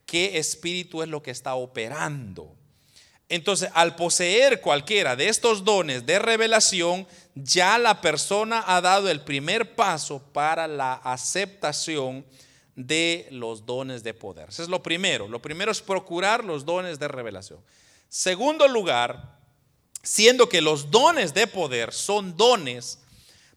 [0.06, 2.56] qué espíritu es lo que está operando.
[3.28, 9.20] Entonces, al poseer cualquiera de estos dones de revelación, ya la persona ha dado el
[9.20, 12.24] primer paso para la aceptación
[12.76, 14.50] de los dones de poder.
[14.50, 15.26] Eso es lo primero.
[15.26, 17.58] Lo primero es procurar los dones de revelación.
[18.08, 19.38] Segundo lugar,
[20.02, 23.00] siendo que los dones de poder son dones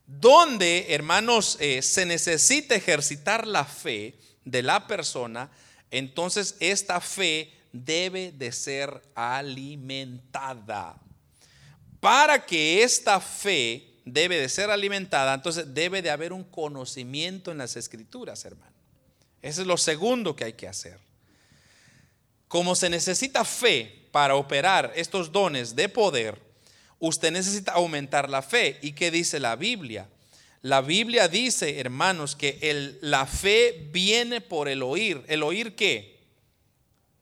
[0.06, 5.52] donde, hermanos, eh, se necesita ejercitar la fe de la persona,
[5.92, 11.00] entonces esta fe debe de ser alimentada.
[12.00, 17.60] Para que esta fe debe de ser alimentada, entonces debe de haber un conocimiento en
[17.60, 18.74] las escrituras, hermano.
[19.42, 21.00] Ese es lo segundo que hay que hacer.
[22.48, 26.40] Como se necesita fe para operar estos dones de poder,
[27.00, 28.78] usted necesita aumentar la fe.
[28.82, 30.08] ¿Y qué dice la Biblia?
[30.62, 35.24] La Biblia dice, hermanos, que la fe viene por el oír.
[35.28, 36.20] ¿El oír qué?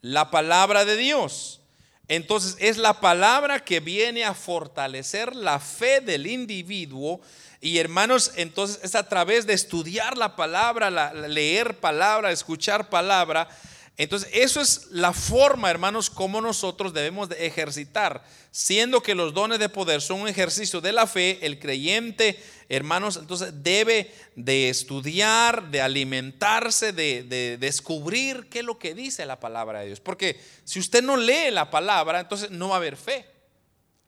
[0.01, 1.61] La palabra de Dios.
[2.07, 7.21] Entonces es la palabra que viene a fortalecer la fe del individuo.
[7.59, 13.49] Y hermanos, entonces es a través de estudiar la palabra, leer palabra, escuchar palabra,
[13.97, 18.23] entonces, eso es la forma, hermanos, como nosotros debemos de ejercitar.
[18.51, 22.39] Siendo que los dones de poder son un ejercicio de la fe, el creyente,
[22.69, 29.25] hermanos, entonces debe de estudiar, de alimentarse, de, de descubrir qué es lo que dice
[29.25, 29.99] la palabra de Dios.
[29.99, 33.25] Porque si usted no lee la palabra, entonces no va a haber fe.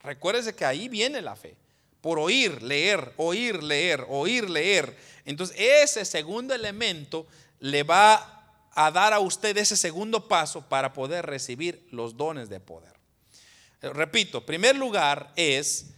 [0.04, 1.56] Recuérdese que ahí viene la fe.
[2.00, 4.96] Por oír, leer, oír, leer, oír, leer.
[5.24, 7.26] Entonces, ese segundo elemento
[7.58, 8.39] le va
[8.72, 12.92] a dar a usted ese segundo paso para poder recibir los dones de poder.
[13.82, 15.94] Repito, primer lugar es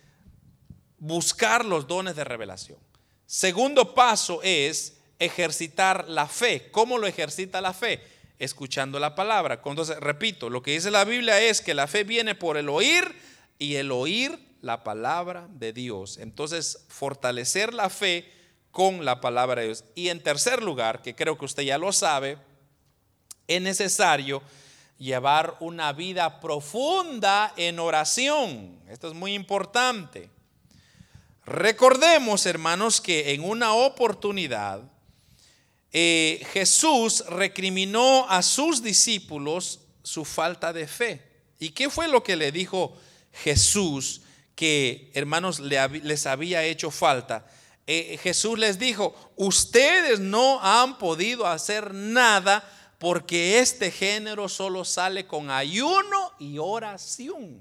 [0.98, 2.78] buscar los dones de revelación.
[3.26, 6.70] Segundo paso es ejercitar la fe.
[6.70, 8.02] ¿Cómo lo ejercita la fe?
[8.38, 9.60] Escuchando la palabra.
[9.64, 13.16] Entonces, repito, lo que dice la Biblia es que la fe viene por el oír
[13.58, 16.18] y el oír la palabra de Dios.
[16.18, 18.30] Entonces, fortalecer la fe
[18.70, 19.84] con la palabra de Dios.
[19.94, 22.38] Y en tercer lugar, que creo que usted ya lo sabe,
[23.46, 24.42] es necesario
[24.98, 28.78] llevar una vida profunda en oración.
[28.88, 30.30] Esto es muy importante.
[31.44, 34.82] Recordemos, hermanos, que en una oportunidad
[35.92, 41.22] eh, Jesús recriminó a sus discípulos su falta de fe.
[41.58, 42.96] ¿Y qué fue lo que le dijo
[43.32, 44.22] Jesús
[44.54, 47.46] que, hermanos, les había hecho falta?
[47.86, 52.64] Eh, Jesús les dijo, ustedes no han podido hacer nada
[53.02, 57.60] porque este género solo sale con ayuno y oración.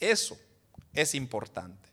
[0.00, 0.38] Eso
[0.94, 1.90] es importante.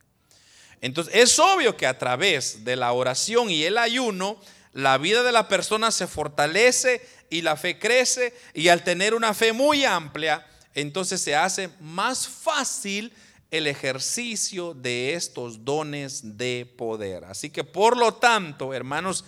[0.79, 4.39] Entonces, es obvio que a través de la oración y el ayuno,
[4.71, 9.33] la vida de la persona se fortalece y la fe crece y al tener una
[9.33, 13.11] fe muy amplia, entonces se hace más fácil
[13.51, 17.25] el ejercicio de estos dones de poder.
[17.25, 19.25] Así que por lo tanto, hermanos,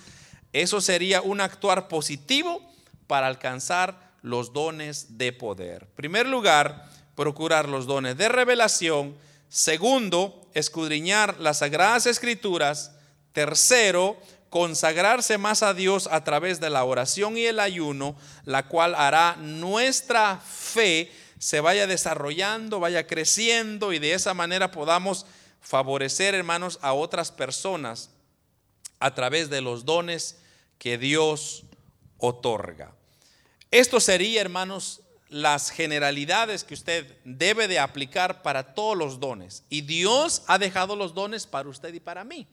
[0.54, 2.66] eso sería un actuar positivo
[3.08, 5.84] para alcanzar los dones de poder.
[5.84, 9.16] En primer lugar, procurar los dones de revelación.
[9.49, 12.91] Segundo, escudriñar las sagradas escrituras.
[13.32, 14.18] Tercero,
[14.49, 19.36] consagrarse más a Dios a través de la oración y el ayuno, la cual hará
[19.38, 25.26] nuestra fe se vaya desarrollando, vaya creciendo y de esa manera podamos
[25.62, 28.10] favorecer, hermanos, a otras personas
[28.99, 30.38] a través de los dones
[30.80, 31.66] que Dios
[32.18, 32.93] otorga.
[33.72, 39.63] Esto sería, hermanos, las generalidades que usted debe de aplicar para todos los dones.
[39.70, 42.47] Y Dios ha dejado los dones para usted y para mí.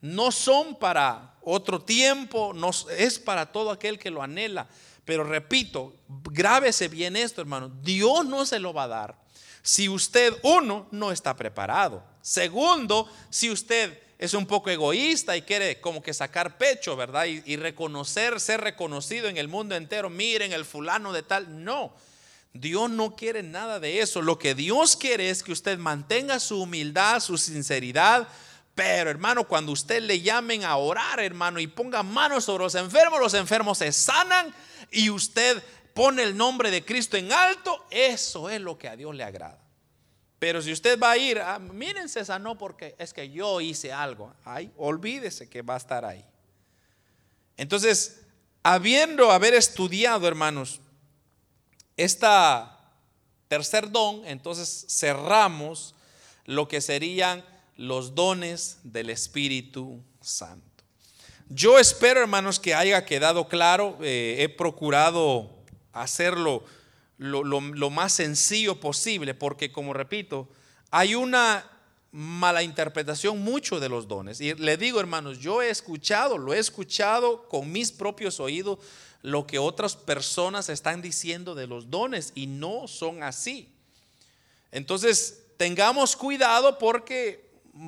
[0.00, 4.68] No son para otro tiempo, no, es para todo aquel que lo anhela.
[5.04, 7.68] Pero repito, grábese bien esto, hermano.
[7.82, 9.26] Dios no se lo va a dar
[9.66, 12.00] si usted, uno, no está preparado.
[12.22, 17.26] Segundo, si usted es un poco egoísta y quiere como que sacar pecho, ¿verdad?
[17.26, 20.08] Y, reconocer, ser reconocido en el mundo entero.
[20.08, 21.64] Miren, el fulano de tal.
[21.64, 21.92] No,
[22.54, 24.22] Dios no quiere nada de eso.
[24.22, 28.26] Lo que Dios quiere es que usted mantenga su humildad, su sinceridad.
[28.74, 33.20] Pero hermano, cuando usted le llamen a orar, hermano, y ponga manos sobre los enfermos,
[33.20, 34.54] los enfermos se sanan
[34.90, 35.62] y usted
[35.94, 39.65] pone el nombre de Cristo en alto, eso es lo que a Dios le agrada.
[40.38, 43.92] Pero si usted va a ir, ah, mírense esa no porque es que yo hice
[43.92, 44.34] algo.
[44.44, 46.24] Ay, olvídese que va a estar ahí.
[47.56, 48.22] Entonces,
[48.62, 50.80] habiendo haber estudiado, hermanos,
[51.96, 52.76] esta
[53.48, 55.94] tercer don, entonces cerramos
[56.44, 57.44] lo que serían
[57.76, 60.84] los dones del Espíritu Santo.
[61.48, 63.98] Yo espero, hermanos, que haya quedado claro.
[64.02, 65.48] Eh, he procurado
[65.92, 66.64] hacerlo
[67.18, 70.48] lo, más sencillo posible, porque como repito,
[70.90, 71.70] hay una
[72.12, 74.40] mala interpretación mucho de los dones.
[74.40, 78.78] Y le digo, hermanos, yo he escuchado, lo he escuchado con mis propios oídos,
[79.22, 83.68] lo que otras personas están diciendo de los dones y no son así.
[84.70, 87.46] Entonces, tengamos cuidado porque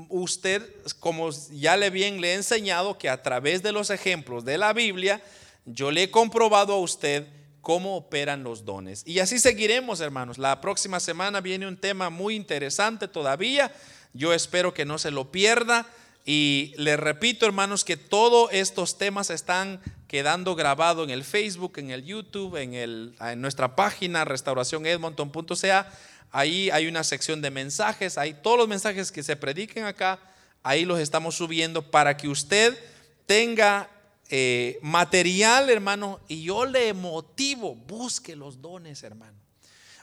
[0.09, 0.63] usted,
[1.01, 4.73] como ya le bien le he enseñado, que a través de los ejemplos de la
[4.73, 5.23] Biblia,
[5.65, 7.27] yo le he comprobado a usted
[7.69, 9.03] cómo operan los dones.
[9.05, 10.39] Y así seguiremos, hermanos.
[10.39, 13.71] La próxima semana viene un tema muy interesante todavía.
[14.15, 15.87] Yo espero que no se lo pierda.
[16.25, 21.91] Y le repito, hermanos, que todos estos temas están quedando grabados en el Facebook, en
[21.91, 25.93] el YouTube, en, el, en nuestra página restauracionedmonton.ca.
[26.33, 30.19] Ahí hay una sección de mensajes, hay todos los mensajes que se prediquen acá,
[30.63, 32.79] ahí los estamos subiendo para que usted
[33.27, 33.91] tenga
[34.29, 39.39] eh, material, hermano, y yo le motivo, busque los dones, hermano.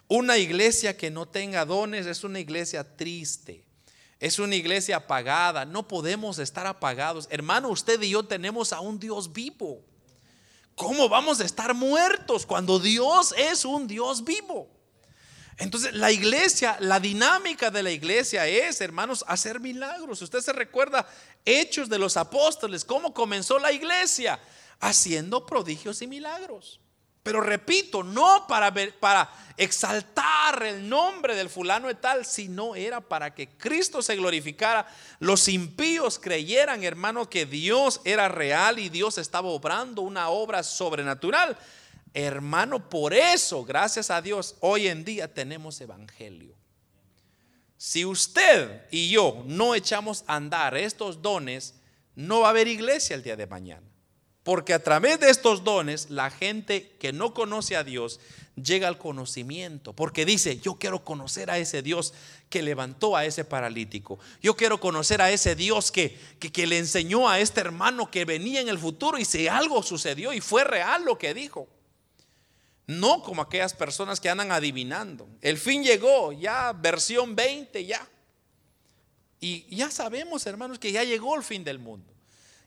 [0.07, 3.65] Una iglesia que no tenga dones es una iglesia triste.
[4.19, 5.65] Es una iglesia apagada.
[5.65, 7.27] No podemos estar apagados.
[7.29, 9.83] Hermano, usted y yo tenemos a un Dios vivo.
[10.75, 14.74] ¿Cómo vamos a estar muertos cuando Dios es un Dios vivo?
[15.57, 20.21] Entonces, la iglesia, la dinámica de la iglesia es, hermanos, hacer milagros.
[20.21, 21.07] Usted se recuerda
[21.45, 24.39] Hechos de los Apóstoles, cómo comenzó la iglesia,
[24.79, 26.81] haciendo prodigios y milagros.
[27.25, 29.27] Pero repito, no para, ver, para
[29.57, 34.85] exaltar el nombre del fulano de tal, sino era para que Cristo se glorificara.
[35.19, 41.57] Los impíos creyeran, hermano, que Dios era real y Dios estaba obrando una obra sobrenatural.
[42.17, 46.55] Hermano, por eso, gracias a Dios, hoy en día tenemos evangelio.
[47.75, 51.75] Si usted y yo no echamos a andar estos dones,
[52.15, 53.85] no va a haber iglesia el día de mañana.
[54.43, 58.21] Porque a través de estos dones, la gente que no conoce a Dios
[58.55, 59.91] llega al conocimiento.
[59.91, 62.13] Porque dice, yo quiero conocer a ese Dios
[62.47, 64.19] que levantó a ese paralítico.
[64.41, 68.61] Yo quiero conocer a ese Dios que, que, le enseñó a este hermano que venía
[68.61, 71.67] en el futuro y si algo sucedió y fue real lo que dijo.
[72.87, 75.27] No como aquellas personas que andan adivinando.
[75.41, 78.07] El fin llegó, ya versión 20, ya.
[79.39, 82.15] Y ya sabemos, hermanos, que ya llegó el fin del mundo.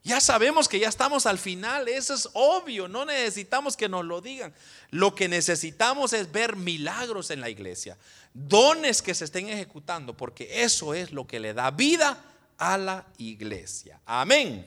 [0.05, 4.21] Ya sabemos que ya estamos al final, eso es obvio, no necesitamos que nos lo
[4.21, 4.55] digan.
[4.91, 7.99] Lo que necesitamos es ver milagros en la iglesia,
[8.33, 12.25] dones que se estén ejecutando, porque eso es lo que le da vida
[12.57, 14.01] a la iglesia.
[14.07, 14.66] Amén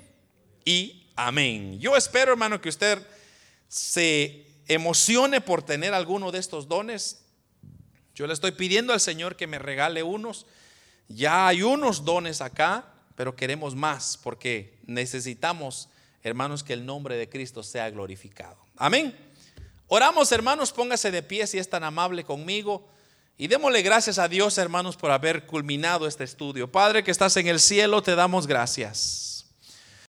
[0.66, 1.80] y amén.
[1.80, 3.00] Yo espero, hermano, que usted
[3.68, 7.24] se emocione por tener alguno de estos dones.
[8.16, 10.46] Yo le estoy pidiendo al Señor que me regale unos.
[11.08, 12.92] Ya hay unos dones acá
[13.22, 15.90] pero queremos más porque necesitamos,
[16.24, 18.58] hermanos, que el nombre de Cristo sea glorificado.
[18.78, 19.16] Amén.
[19.88, 22.88] Oramos, hermanos, póngase de pie si es tan amable conmigo.
[23.38, 26.72] Y démosle gracias a Dios, hermanos, por haber culminado este estudio.
[26.72, 29.31] Padre que estás en el cielo, te damos gracias.